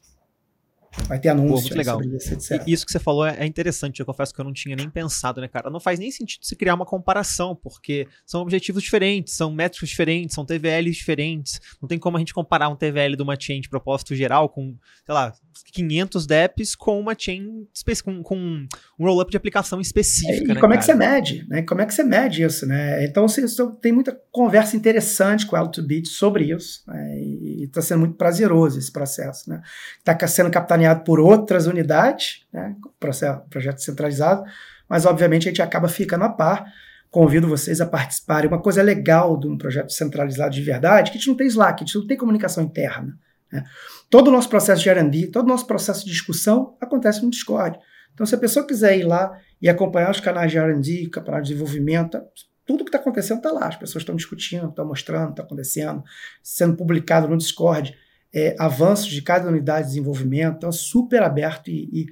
[1.06, 2.00] Vai ter anúncio Pô, legal.
[2.00, 2.62] sobre isso, etc.
[2.66, 5.40] Isso que você falou é, é interessante, eu confesso que eu não tinha nem pensado,
[5.40, 5.68] né, cara?
[5.68, 10.34] Não faz nem sentido se criar uma comparação, porque são objetivos diferentes, são métricos diferentes,
[10.34, 11.60] são TVLs diferentes.
[11.80, 14.76] Não tem como a gente comparar um TVL de uma chain de propósito geral com,
[15.04, 15.32] sei lá,
[15.72, 17.66] 500 DEPs com uma chain,
[18.04, 20.74] com, com um roll-up de aplicação específica, e né, como cara?
[20.74, 21.62] é que você mede, né?
[21.62, 23.04] Como é que você mede isso, né?
[23.04, 23.44] Então, você,
[23.80, 27.18] tem muita conversa interessante com o L2Bit sobre isso, né?
[27.20, 29.60] E está sendo muito prazeroso esse processo, né?
[29.98, 34.42] Está sendo capitaneado por outras unidades, né, processo, projeto centralizado,
[34.88, 36.64] mas obviamente a gente acaba ficando a par.
[37.10, 38.48] Convido vocês a participarem.
[38.48, 41.82] Uma coisa legal de um projeto centralizado de verdade, que a gente não tem Slack,
[41.82, 43.16] a gente não tem comunicação interna.
[43.52, 43.62] Né?
[44.10, 47.78] Todo o nosso processo de R&D, todo o nosso processo de discussão acontece no Discord.
[48.12, 51.48] Então, se a pessoa quiser ir lá e acompanhar os canais de R&D, canal de
[51.48, 52.20] desenvolvimento,
[52.66, 53.68] tudo que está acontecendo está lá.
[53.68, 56.02] As pessoas estão discutindo, estão mostrando, está acontecendo,
[56.42, 57.96] sendo publicado no Discord
[58.34, 60.56] é, avanços de cada unidade de desenvolvimento.
[60.56, 62.06] Então, é super aberto e,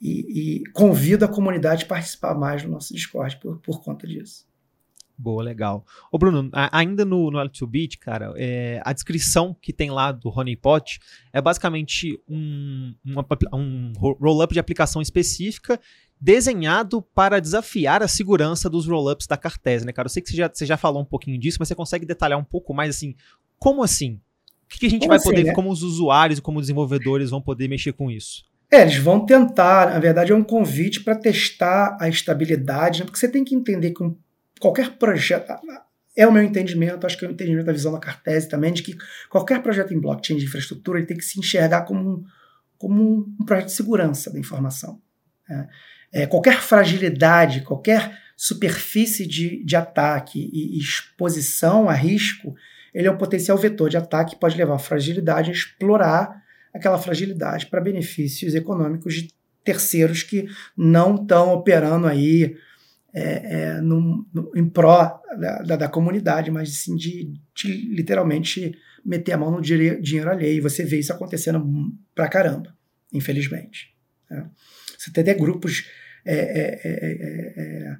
[0.00, 4.50] e, e, convido a comunidade a participar mais do nosso Discord por, por conta disso.
[5.16, 5.84] Boa, legal.
[6.10, 10.98] Ô, Bruno, ainda no, no L2Bit, cara, é, a descrição que tem lá do Honeypot
[11.32, 15.78] é basicamente um, uma, um roll-up de aplicação específica
[16.20, 20.06] desenhado para desafiar a segurança dos roll-ups da Cartese, né, cara?
[20.06, 22.38] Eu sei que você já, você já falou um pouquinho disso, mas você consegue detalhar
[22.38, 23.14] um pouco mais, assim,
[23.58, 24.20] como assim?
[24.72, 25.52] Que, que a gente como vai assim, poder, né?
[25.52, 28.44] como os usuários e como os desenvolvedores vão poder mexer com isso?
[28.70, 33.04] É, eles vão tentar, na verdade é um convite para testar a estabilidade, né?
[33.04, 34.16] porque você tem que entender que um,
[34.58, 35.52] qualquer projeto,
[36.16, 38.82] é o meu entendimento, acho que é o entendimento da visão da Cartese também, de
[38.82, 38.96] que
[39.28, 42.24] qualquer projeto em blockchain de infraestrutura ele tem que se enxergar como um,
[42.78, 45.00] como um projeto de segurança da informação.
[45.48, 45.68] Né?
[46.12, 52.54] É, qualquer fragilidade, qualquer superfície de, de ataque e exposição a risco,
[52.94, 56.98] ele é um potencial vetor de ataque que pode levar a fragilidade a explorar aquela
[56.98, 59.28] fragilidade para benefícios econômicos de
[59.64, 62.56] terceiros que não estão operando aí
[63.14, 68.74] é, é, no, no, em pró da, da, da, comunidade, mas sim de, de, literalmente
[69.04, 70.56] meter a mão no dinheiro alheio.
[70.56, 71.62] E você vê isso acontecendo
[72.14, 72.74] pra caramba,
[73.12, 73.94] infelizmente.
[74.30, 74.48] Né?
[74.98, 75.86] Você tem até grupos
[76.24, 77.96] é, é, é, é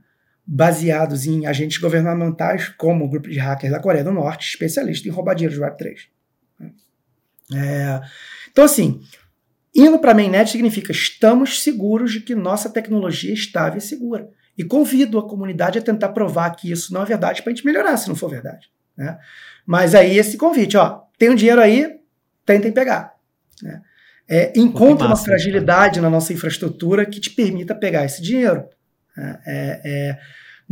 [0.54, 5.10] baseados em agentes governamentais, como o grupo de hackers da Coreia do Norte, especialista em
[5.10, 5.94] roubar dinheiro de Web3.
[7.54, 8.02] É,
[8.50, 9.00] então, assim,
[9.74, 14.28] indo para a mainnet significa estamos seguros de que nossa tecnologia é estável e segura.
[14.56, 17.64] E convido a comunidade a tentar provar que isso não é verdade para a gente
[17.64, 18.70] melhorar, se não for verdade.
[18.94, 19.18] Né?
[19.64, 21.98] Mas aí esse convite, ó, tem um dinheiro aí,
[22.44, 23.14] tentem pegar.
[23.62, 23.80] Né?
[24.28, 28.68] É, encontre uma fragilidade na nossa infraestrutura que te permita pegar esse dinheiro.
[29.16, 30.18] É, é, é,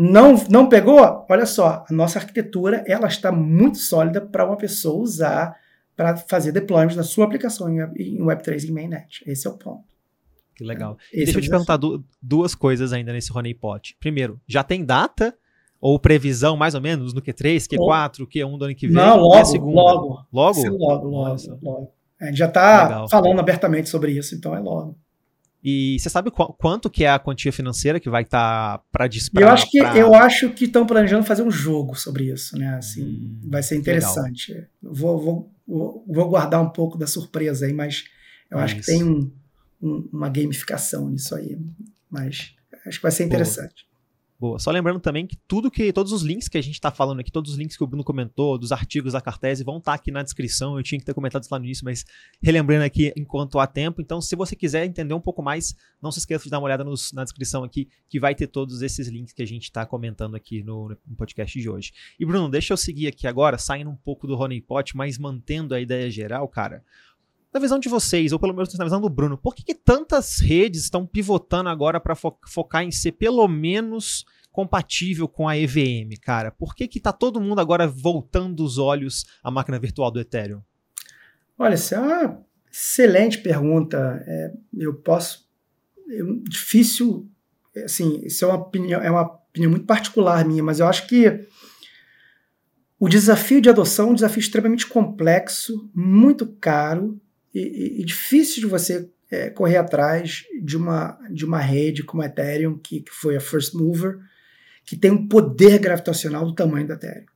[0.01, 1.27] não, não pegou?
[1.29, 5.55] Olha só, a nossa arquitetura ela está muito sólida para uma pessoa usar
[5.95, 9.23] para fazer deployment da sua aplicação em, em Web3 em mainnet.
[9.27, 9.85] Esse é o ponto.
[10.57, 10.97] Que legal.
[11.13, 13.95] É, e deixa eu te perguntar du duas coisas ainda nesse Honeypot.
[14.01, 15.37] Primeiro, já tem data
[15.79, 18.97] ou previsão mais ou menos no Q3, Q4, Q1 do ano que vem?
[18.97, 20.27] Não, logo, logo.
[20.33, 20.55] Logo?
[20.55, 21.93] Sim, logo, logo, logo.
[22.19, 24.97] A gente já está falando abertamente sobre isso, então é logo.
[25.63, 29.07] E você sabe qu quanto que é a quantia financeira que vai estar tá para
[29.07, 29.49] disparar?
[29.49, 29.97] Eu acho que pra...
[29.97, 32.77] eu acho que estão planejando fazer um jogo sobre isso, né?
[32.77, 34.67] Assim, hum, vai ser interessante.
[34.83, 38.05] Vou, vou, vou, vou, guardar um pouco da surpresa aí, mas
[38.51, 38.87] eu é acho isso.
[38.87, 39.31] que tem um,
[39.83, 41.59] um, uma gamificação nisso aí.
[42.11, 42.55] Mas
[42.87, 43.90] acho que vai ser interessante.
[44.41, 44.59] Boa.
[44.59, 47.31] Só lembrando também que tudo que todos os links que a gente está falando aqui,
[47.31, 50.11] todos os links que o Bruno comentou, dos artigos da Cartese vão estar tá aqui
[50.11, 50.79] na descrição.
[50.79, 52.07] Eu tinha que ter comentado isso lá no início, mas
[52.43, 54.01] relembrando aqui enquanto há tempo.
[54.01, 56.83] Então, se você quiser entender um pouco mais, não se esqueça de dar uma olhada
[56.83, 60.35] nos, na descrição aqui, que vai ter todos esses links que a gente está comentando
[60.35, 61.93] aqui no, no, podcast de hoje.
[62.19, 65.81] E Bruno, deixa eu seguir aqui agora, saindo um pouco do Honeypot, mas mantendo a
[65.83, 66.83] ideia geral, cara
[67.53, 70.39] na visão de vocês, ou pelo menos na visão do Bruno, por que, que tantas
[70.39, 76.17] redes estão pivotando agora para fo focar em ser pelo menos compatível com a EVM,
[76.23, 76.51] cara?
[76.51, 80.61] Por que, que tá todo mundo agora voltando os olhos à máquina virtual do Ethereum?
[81.59, 84.23] Olha, essa é uma excelente pergunta.
[84.27, 85.49] É, eu posso.
[86.09, 87.29] É difícil.
[87.85, 91.47] Assim, isso é uma opinião, é uma opinião muito particular minha, mas eu acho que
[92.99, 97.21] o desafio de adoção é um desafio extremamente complexo, muito caro
[97.55, 102.27] e, e difícil de você é, correr atrás de uma, de uma rede como a
[102.27, 104.19] Ethereum, que, que foi a first mover,
[104.85, 107.27] que tem um poder gravitacional do tamanho da Ethereum.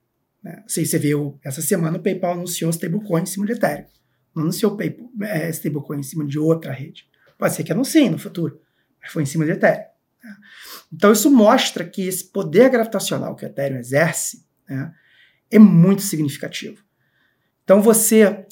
[0.42, 0.62] Né?
[0.66, 3.86] Assim, você viu, essa semana o PayPal anunciou stablecoin em cima de Ethereum.
[4.34, 7.08] Não anunciou PayPal, é, stablecoin em cima de outra rede.
[7.38, 8.60] Pode ser que anuncie no futuro,
[9.00, 9.84] mas foi em cima de Ethereum.
[10.22, 10.36] Né?
[10.92, 14.92] Então isso mostra que esse poder gravitacional que o Ethereum exerce né,
[15.50, 16.82] é muito significativo.
[17.62, 18.44] Então você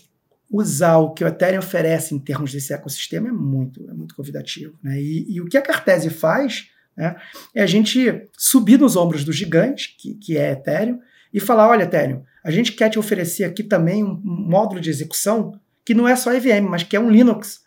[0.53, 4.79] usar o que o Ethereum oferece em termos desse ecossistema é muito, é muito convidativo.
[4.83, 5.01] Né?
[5.01, 7.17] E, e o que a Cartese faz né,
[7.55, 11.01] é a gente subir nos ombros do gigante, que, que é Ethereum,
[11.33, 15.59] e falar: olha, Ethereum, a gente quer te oferecer aqui também um módulo de execução
[15.85, 17.63] que não é só EVM, mas que é um Linux.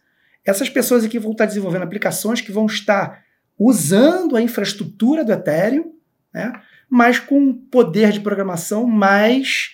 [0.46, 3.24] Essas pessoas aqui vão estar desenvolvendo aplicações que vão estar
[3.58, 5.92] usando a infraestrutura do Ethereum,
[6.32, 6.54] né,
[6.88, 9.72] mas com poder de programação mais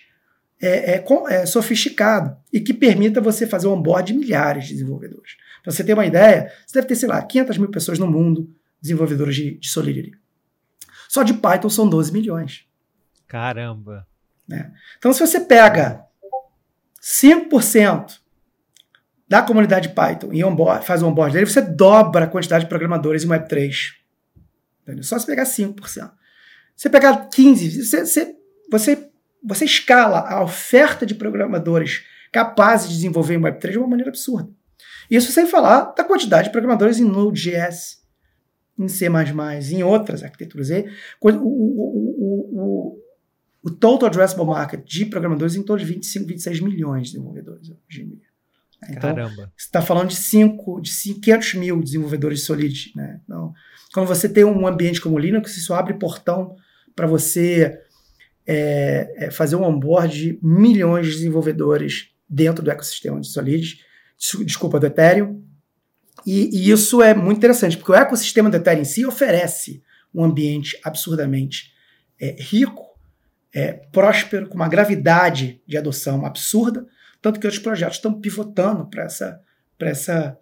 [0.62, 5.36] é, é, é, sofisticado e que permita você fazer um onboard de milhares de desenvolvedores.
[5.64, 8.50] Para você ter uma ideia, você deve ter, sei lá, 500 mil pessoas no mundo
[8.82, 10.12] desenvolvedores de, de Solidity.
[11.10, 12.66] Só de Python são 12 milhões.
[13.28, 14.08] Caramba!
[14.48, 14.72] Né?
[14.98, 16.06] Então, se você pega
[17.02, 18.20] 5%
[19.28, 23.24] da comunidade Python e onboard, faz o onboard dele, você dobra a quantidade de programadores
[23.24, 23.94] em Web3.
[24.84, 25.04] Entendeu?
[25.04, 26.12] Só se pegar 5%.
[26.76, 28.36] Você pegar 15%, você, você,
[28.70, 29.11] você
[29.44, 34.50] você escala a oferta de programadores capazes de desenvolver em Web3 de uma maneira absurda.
[35.10, 38.02] Isso sem falar da quantidade de programadores em Node.js,
[38.80, 39.08] em C++,
[39.74, 40.70] em outras arquiteturas.
[40.70, 40.86] E
[41.20, 41.42] o, o,
[42.54, 43.00] o,
[43.64, 48.02] o, total addressable market de programadores em torno de 25, 26 milhões de desenvolvedores hoje
[48.04, 48.32] em dia.
[48.90, 49.52] Então, Caramba.
[49.56, 52.92] Você está falando de 5, de 500 mil desenvolvedores de Solid.
[52.96, 53.20] Né?
[53.24, 53.54] Então,
[53.94, 56.56] quando você tem um ambiente como o Linux, isso abre portão
[56.96, 57.80] para você
[58.46, 63.80] é, é fazer um onboard de milhões de desenvolvedores dentro do ecossistema de Solid,
[64.46, 65.44] desculpa, do Ethereum.
[66.26, 69.84] E, e, isso é muito interessante, porque o ecossistema do Ethereum em si oferece
[70.14, 71.72] um ambiente absurdamente
[72.20, 72.86] é, rico,
[73.54, 76.86] é, próspero, com uma gravidade de adoção absurda,
[77.22, 79.42] tanto que outros projetos estão pivotando para essa,
[79.80, 80.38] essa,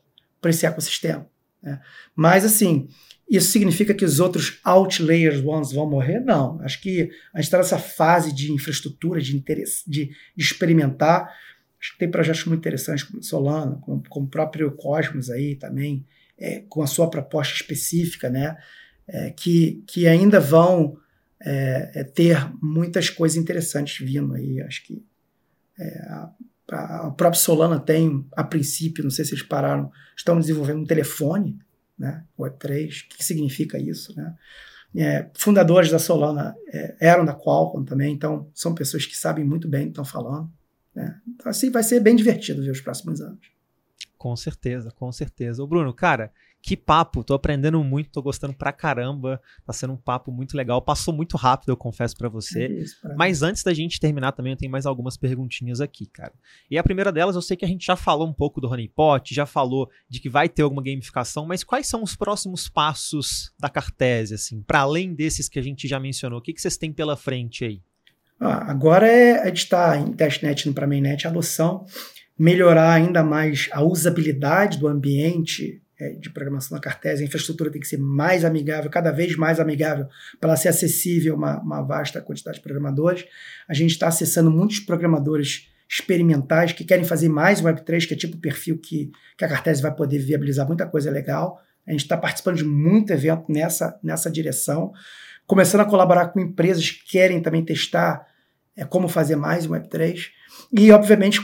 [0.45, 1.27] esse ecossistema.
[1.61, 1.79] Né?
[2.15, 2.87] Mas, assim,
[3.29, 6.19] isso significa que os outros outlayers ones vão morrer?
[6.19, 6.59] Não.
[6.61, 11.31] Acho que a gente está nessa fase de infraestrutura, de, interesse, de experimentar.
[11.79, 16.03] Acho que tem projetos muito interessantes como Solana, como, o próprio Cosmos aí também,
[16.39, 18.57] é, com a sua proposta específica, né?
[19.07, 20.97] É, que, que ainda vão
[21.41, 24.59] é, é ter muitas coisas interessantes vindo aí.
[24.61, 25.05] Acho que
[25.79, 26.33] é, a,
[26.71, 31.59] a, própria Solana tem, a princípio, não sei se eles pararam, estão desenvolvendo um telefone
[31.99, 32.23] né?
[32.39, 34.33] Web3, o que significa isso, né?
[34.95, 39.67] É, fundadores da Solana é, eram da Qualcomm também, então são pessoas que sabem muito
[39.67, 40.49] bem o que estão falando.
[40.95, 41.19] Né?
[41.27, 43.51] Então, assim, vai ser bem divertido ver os próximos anos.
[44.19, 45.63] Com certeza, com certeza.
[45.63, 46.29] Ô Bruno, cara,
[46.61, 49.41] que papo, tô aprendendo muito, tô gostando pra caramba.
[49.65, 50.81] Tá sendo um papo muito legal.
[50.81, 52.65] Passou muito rápido, eu confesso para você.
[52.65, 56.33] É isso, Mas antes da gente terminar também, eu tenho mais algumas perguntinhas aqui, cara.
[56.69, 59.33] E a primeira delas, eu sei que a gente já falou um pouco do Honeypot,
[59.33, 63.69] já falou de que vai ter alguma gamificação, mas quais são os próximos passos da
[63.69, 66.39] Cartese, assim, para além desses que a gente já mencionou?
[66.39, 67.81] O que, que vocês têm pela frente aí?
[68.37, 71.85] Ah, agora é a gente está em testnet para mainnet, a adoção,
[72.39, 77.81] melhorar ainda mais a usabilidade do ambiente é, de programação da Cartese, a infraestrutura tem
[77.81, 80.07] que ser mais amigável, cada vez mais amigável,
[80.39, 83.25] para ser acessível a uma, uma vasta quantidade de programadores.
[83.67, 88.37] A gente está acessando muitos programadores experimentais que querem fazer mais Web3, que é tipo
[88.37, 91.59] o perfil que, que a Cartese vai poder viabilizar muita coisa legal.
[91.85, 94.93] A gente está participando de muito evento nessa, nessa direção,
[95.45, 98.25] começando a colaborar com empresas que querem também testar
[98.77, 100.27] é, como fazer mais Web3
[100.71, 101.41] e, obviamente,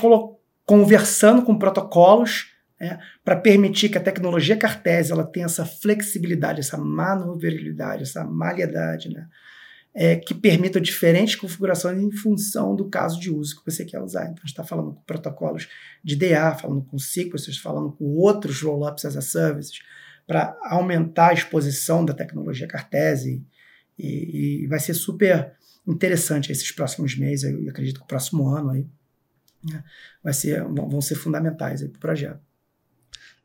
[0.66, 6.78] conversando com protocolos né, para permitir que a tecnologia Cartese ela tenha essa flexibilidade, essa
[6.78, 9.28] manobrabilidade, essa maleidade, né,
[9.94, 14.24] é, que permita diferentes configurações em função do caso de uso que você quer usar.
[14.24, 15.70] Então, a gente está falando com protocolos
[16.04, 19.80] de DA, falando com sequencers, falando com outros roll-ups as a services,
[20.28, 23.46] para aumentar a exposição da tecnologia Cartese
[23.98, 25.54] e, e, vai ser super
[25.88, 28.86] interessante esses próximos meses, eu acredito que o próximo ano aí,
[30.24, 32.45] vai ser, vão ser fundamentais para o projeto.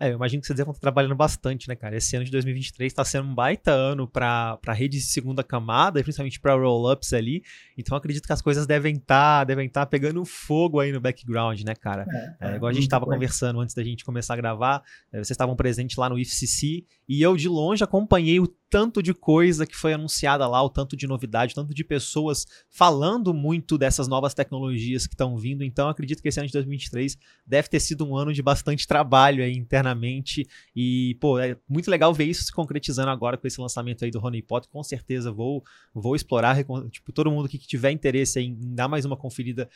[0.01, 1.95] É, eu imagino que vocês devem estar trabalhando bastante, né, cara?
[1.95, 6.41] Esse ano de 2023 está sendo um baita ano para redes de segunda camada, principalmente
[6.41, 7.43] para roll-ups ali.
[7.77, 11.61] Então acredito que as coisas devem estar tá, devem tá pegando fogo aí no background,
[11.61, 12.07] né, cara?
[12.41, 14.83] É, é, igual a gente estava conversando antes da gente começar a gravar,
[15.13, 19.13] é, vocês estavam presentes lá no IFCC e eu de longe acompanhei o tanto de
[19.13, 23.77] coisa que foi anunciada lá, o tanto de novidade, o tanto de pessoas falando muito
[23.77, 25.65] dessas novas tecnologias que estão vindo.
[25.65, 29.43] Então, acredito que esse ano de 2023 deve ter sido um ano de bastante trabalho
[29.43, 29.90] aí internamente.
[30.75, 34.25] E, pô, é muito legal ver isso se concretizando agora com esse lançamento aí do
[34.25, 34.69] Honeypot.
[34.69, 35.63] Com certeza vou,
[35.95, 36.57] vou explorar.
[36.91, 39.69] Tipo, todo mundo que tiver interesse em dar mais uma conferida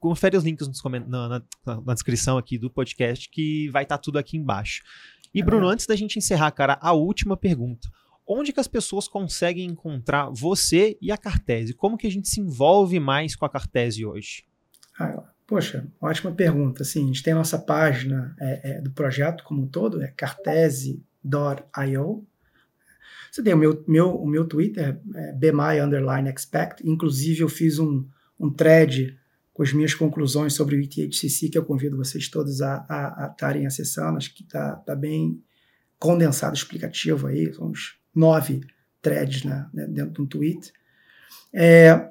[0.00, 1.42] confere os links na, na,
[1.84, 4.82] na, descrição aqui do podcast, que vai estar tá tudo aqui embaixo.
[5.34, 7.88] E, Bruno, antes da gente encerrar, cara, a última pergunta
[8.28, 11.72] onde que as pessoas conseguem encontrar você e a Cartese?
[11.72, 14.44] Como que a gente se envolve mais com a Cartese hoje?
[15.00, 16.82] Ah, poxa, ótima pergunta.
[16.82, 20.08] Assim, a gente tem a nossa página é, é, do projeto como um todo, é
[20.08, 21.06] cartese.io.
[23.32, 26.86] Você tem o meu, meu, o meu Twitter, é bmy underline expect.
[26.86, 28.06] Inclusive, eu fiz um,
[28.38, 29.18] um thread
[29.54, 34.18] com as minhas conclusões sobre o ETHCC, que eu convido vocês todos a estarem acessando.
[34.18, 35.42] Acho que está tá bem
[35.98, 37.52] condensado, explicativo aí.
[37.54, 38.60] São uns nove
[39.00, 40.72] threads né, dentro de um tweet.
[41.52, 42.10] É,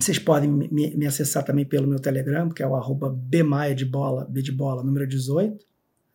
[0.00, 3.84] vocês podem me, me, acessar também pelo meu Telegram, que é o arroba bmaia de
[3.84, 5.66] bola, b de bola, número 18.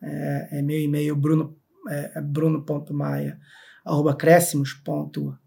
[0.02, 1.54] É, é meu e-mail bruno,
[1.88, 3.38] é, é bruno.maia,
[3.84, 5.38] arroba crescimos.io.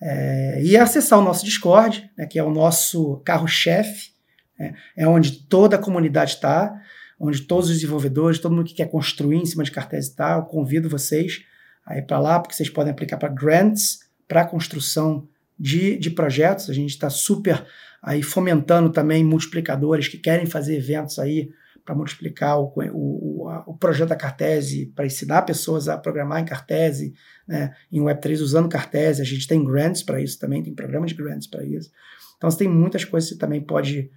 [0.00, 4.12] É, e acessar o nosso Discord, né, que é o nosso carro-chefe,
[4.58, 6.74] é, é onde toda a comunidade está,
[7.20, 10.42] onde todos os desenvolvedores, todo mundo que quer construir em cima de cartéis está, eu
[10.44, 11.44] convido vocês
[11.84, 15.28] aí para lá, porque vocês podem aplicar para grants, para construção
[15.58, 16.70] de, de projetos.
[16.70, 17.64] A gente está super
[18.02, 21.50] aí fomentando também multiplicadores que querem fazer eventos aí
[21.84, 27.12] para multiplicar o, o, o, projeto da Cartese, para ensinar pessoas a programar em Cartese,
[27.46, 29.20] né, em Web3 usando Cartese.
[29.20, 31.90] A gente tem grants para isso também, tem programas de grants para isso.
[32.36, 34.10] Então, você tem muitas coisas que você também pode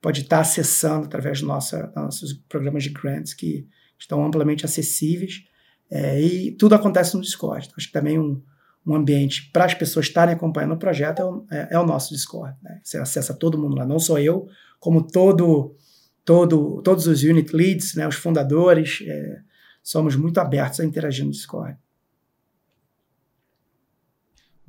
[0.00, 5.44] pode estar tá acessando através dos nossa, nossos programas de grants que estão amplamente acessíveis.
[5.88, 7.70] É, e tudo acontece no Discord.
[7.76, 8.42] Acho que também um,
[8.86, 12.12] um ambiente para as pessoas estarem acompanhando o projeto é o, é, é o nosso
[12.12, 12.56] Discord.
[12.62, 12.80] Né?
[12.82, 14.48] Você acessa todo mundo lá, não só eu,
[14.80, 15.76] como todo,
[16.24, 19.02] todo, todos os unit leads, né, os fundadores.
[19.06, 19.40] É,
[19.82, 21.76] somos muito abertos a interagir no Discord.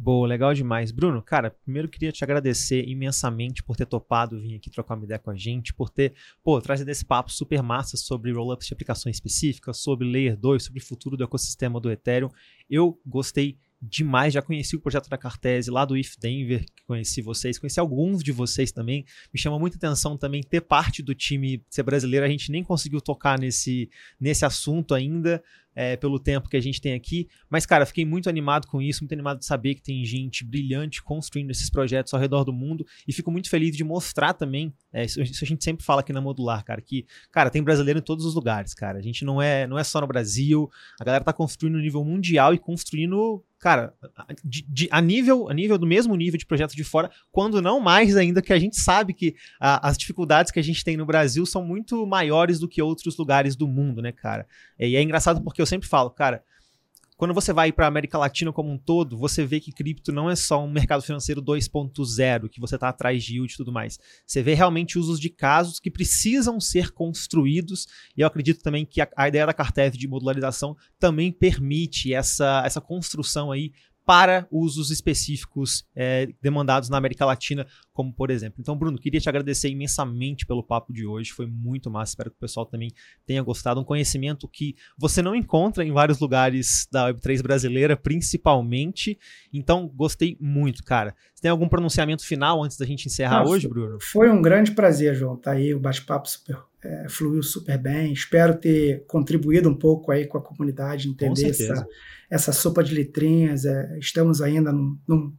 [0.03, 0.91] Boa, legal demais.
[0.91, 5.18] Bruno, cara, primeiro queria te agradecer imensamente por ter topado vir aqui trocar uma ideia
[5.18, 9.16] com a gente, por ter, pô, trazido esse papo super massa sobre rollups de aplicações
[9.16, 12.30] específicas, sobre Layer 2, sobre o futuro do ecossistema do Ethereum.
[12.70, 14.34] Eu gostei demais.
[14.34, 18.24] Já conheci o projeto da Cartese lá do If Denver, que conheci vocês, conheci alguns
[18.24, 19.06] de vocês também.
[19.34, 22.26] Me chama muita atenção também ter parte do time ser brasileiro.
[22.26, 25.44] A gente nem conseguiu tocar nesse, nesse assunto ainda.
[25.76, 27.28] É, pelo tempo que a gente tem aqui.
[27.50, 31.02] Mas, cara, fiquei muito animado com isso, muito animado de saber que tem gente brilhante
[31.02, 32.86] construindo esses projetos ao redor do mundo.
[33.08, 34.74] E fico muito feliz de mostrar também.
[34.92, 38.04] É, isso, a gente sempre fala aqui na Modular, cara, que, cara, tem brasileiro em
[38.04, 39.00] todos os lugares, cara.
[39.00, 40.70] A gente não é, não é só no Brasil.
[41.00, 43.94] A galera tá construindo no nível mundial e construindo cara,
[44.44, 47.80] de, de, a, nível, a nível do mesmo nível de projeto de fora, quando não
[47.80, 51.06] mais ainda, que a gente sabe que a, as dificuldades que a gente tem no
[51.06, 54.46] Brasil são muito maiores do que outros lugares do mundo, né, cara?
[54.78, 56.43] E é engraçado porque eu sempre falo, cara,
[57.16, 60.30] quando você vai para a América Latina como um todo, você vê que cripto não
[60.30, 63.99] é só um mercado financeiro 2.0, que você está atrás de yield e tudo mais.
[64.26, 67.88] Você vê realmente usos de casos que precisam ser construídos,
[68.18, 72.64] e eu acredito também que a, a ideia da Cartev de modularização também permite essa,
[72.66, 73.72] essa construção aí
[74.05, 78.58] para usos específicos é, demandados na América Latina, como por exemplo.
[78.60, 82.38] Então, Bruno, queria te agradecer imensamente pelo papo de hoje, foi muito massa, espero que
[82.38, 82.91] o pessoal também
[83.26, 83.80] tenha gostado.
[83.80, 89.18] Um conhecimento que você não encontra em vários lugares da Web3 brasileira, principalmente.
[89.54, 91.16] Então, gostei muito, cara.
[91.34, 93.98] Você tem algum pronunciamento final antes da gente encerrar Nossa, hoje, Bruno?
[94.02, 95.38] Foi um grande prazer, João.
[95.38, 98.12] Tá aí o bate-papo super é, fluiu super bem.
[98.12, 101.88] Espero ter contribuído um pouco aí com a comunidade, entender essa,
[102.30, 103.66] essa sopa de letrinhas.
[103.66, 105.34] É, estamos ainda num, num,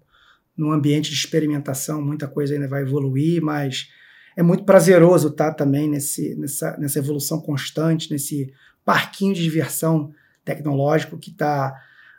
[0.57, 3.89] num, ambiente de experimentação, muita coisa ainda vai evoluir, mas
[4.37, 8.53] é muito prazeroso estar tá também nesse, nessa, nessa evolução constante, nesse
[8.85, 10.13] parquinho de diversão
[10.45, 11.75] tecnológico que está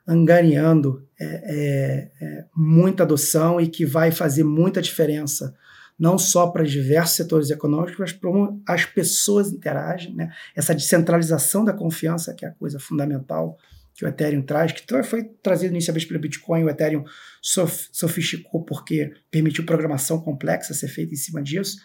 [0.08, 5.56] angariando é, é, é, muita adoção e que vai fazer muita diferença,
[5.98, 10.14] não só para diversos setores econômicos, mas para como as pessoas interagem.
[10.14, 10.32] Né?
[10.56, 13.58] Essa descentralização da confiança, que é a coisa fundamental
[13.96, 17.06] que o Ethereum traz, que foi trazido inicialmente pelo Bitcoin, o Ethereum
[17.42, 21.78] sofisticou porque permitiu programação complexa ser feita em cima disso.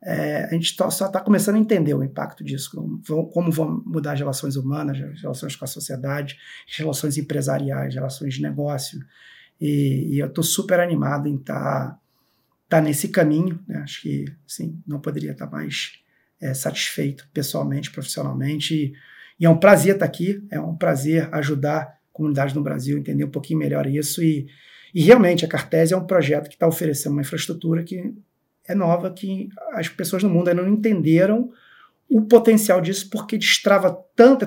[0.00, 4.12] É, a gente só está começando a entender o impacto disso, como, como vão mudar
[4.12, 6.38] as relações humanas, as relações com a sociedade,
[6.70, 9.00] as relações empresariais, as relações de negócio.
[9.60, 12.00] E, e eu estou super animado em estar tá,
[12.68, 13.58] tá nesse caminho.
[13.66, 13.78] Né?
[13.78, 15.94] Acho que assim, não poderia estar tá mais
[16.40, 18.74] é, satisfeito pessoalmente, profissionalmente.
[18.74, 18.92] E,
[19.38, 23.00] e, é um prazer estar aqui, é um prazer ajudar a comunidade no Brasil a
[23.00, 24.22] entender um pouquinho melhor isso.
[24.22, 24.46] E,
[24.94, 28.14] e realmente a Cartese é um projeto que está oferecendo uma infraestrutura que
[28.66, 31.50] é nova que as pessoas no mundo ainda não entenderam
[32.08, 34.46] o potencial disso, porque destrava tanto,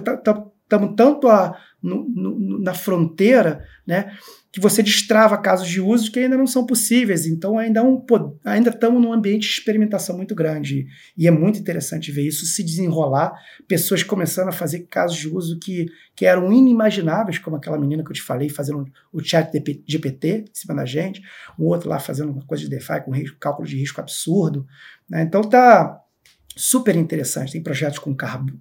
[0.70, 4.14] estamos tanto a, no, no, na fronteira, né,
[4.52, 7.26] que você destrava casos de uso que ainda não são possíveis.
[7.26, 8.04] Então ainda, é um,
[8.46, 10.88] ainda estamos num ambiente de experimentação muito grande.
[11.18, 13.34] E é muito interessante ver isso se desenrolar,
[13.68, 18.10] pessoas começando a fazer casos de uso que, que eram inimagináveis, como aquela menina que
[18.10, 19.52] eu te falei, fazendo o chat
[19.88, 21.22] GPT em cima da gente,
[21.58, 24.68] o outro lá fazendo uma coisa de DeFi com risco, cálculo de risco absurdo.
[25.10, 25.24] Né?
[25.24, 26.00] Então tá
[26.56, 27.54] super interessante.
[27.54, 28.16] Tem projetos com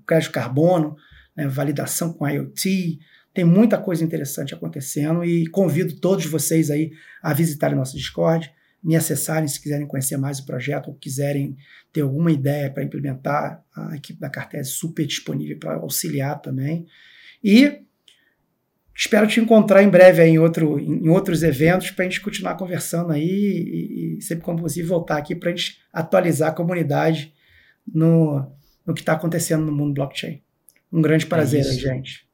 [0.07, 0.97] crédito carbono,
[1.39, 1.47] né?
[1.47, 2.99] validação com IoT,
[3.33, 6.91] tem muita coisa interessante acontecendo e convido todos vocês aí
[7.23, 11.57] a visitarem nosso Discord, me acessarem se quiserem conhecer mais o projeto ou quiserem
[11.93, 13.63] ter alguma ideia para implementar.
[13.77, 16.87] A equipe da Cartel é super disponível para auxiliar também.
[17.43, 17.81] E
[18.95, 23.13] espero te encontrar em breve em, outro, em outros eventos para a gente continuar conversando
[23.13, 27.33] aí e, e sempre como possível voltar aqui para a gente atualizar a comunidade
[27.87, 28.45] no,
[28.85, 30.43] no que está acontecendo no mundo blockchain.
[30.93, 32.28] Um grande é prazer, é gente.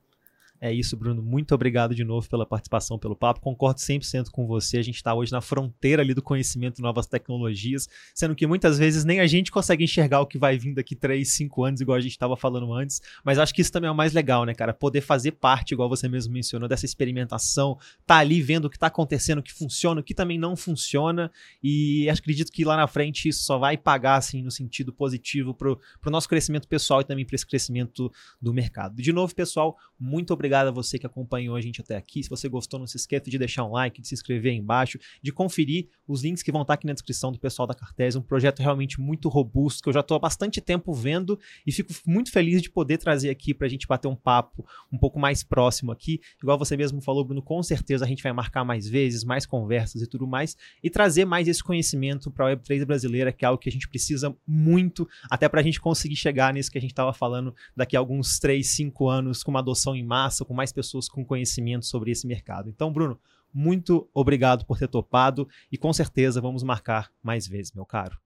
[0.60, 1.22] É isso, Bruno.
[1.22, 3.38] Muito obrigado de novo pela participação, pelo papo.
[3.38, 4.78] Concordo 100% com você.
[4.78, 9.04] A gente está hoje na fronteira ali do conhecimento novas tecnologias, sendo que muitas vezes
[9.04, 12.00] nem a gente consegue enxergar o que vai vir daqui 3, 5 anos, igual a
[12.00, 13.02] gente estava falando antes.
[13.22, 14.72] Mas acho que isso também é o mais legal, né, cara?
[14.72, 17.76] Poder fazer parte, igual você mesmo mencionou, dessa experimentação,
[18.06, 21.30] tá ali vendo o que está acontecendo, o que funciona, o que também não funciona.
[21.62, 25.72] E acredito que lá na frente isso só vai pagar, assim, no sentido positivo para
[25.72, 29.02] o nosso crescimento pessoal e também para esse crescimento do mercado.
[29.02, 32.22] De novo, pessoal, muito obrigado obrigado a você que acompanhou a gente até aqui.
[32.22, 34.98] Se você gostou, não se esqueça de deixar um like, de se inscrever aí embaixo,
[35.20, 38.16] de conferir os links que vão estar aqui na descrição do pessoal da Cartese.
[38.16, 41.92] Um projeto realmente muito robusto, que eu já estou há bastante tempo vendo e fico
[42.06, 45.42] muito feliz de poder trazer aqui para a gente bater um papo um pouco mais
[45.42, 46.20] próximo aqui.
[46.40, 50.02] Igual você mesmo falou, Bruno, com certeza a gente vai marcar mais vezes, mais conversas
[50.02, 53.60] e tudo mais, e trazer mais esse conhecimento para a Web3 brasileira, que é algo
[53.60, 56.92] que a gente precisa muito, até para a gente conseguir chegar nisso que a gente
[56.92, 60.72] estava falando daqui a alguns 3, 5 anos, com uma adoção em massa com mais
[60.72, 62.70] pessoas com conhecimento sobre esse mercado.
[62.70, 63.20] Então, Bruno,
[63.52, 68.18] muito obrigado por ter topado e com certeza vamos marcar mais vezes, meu caro.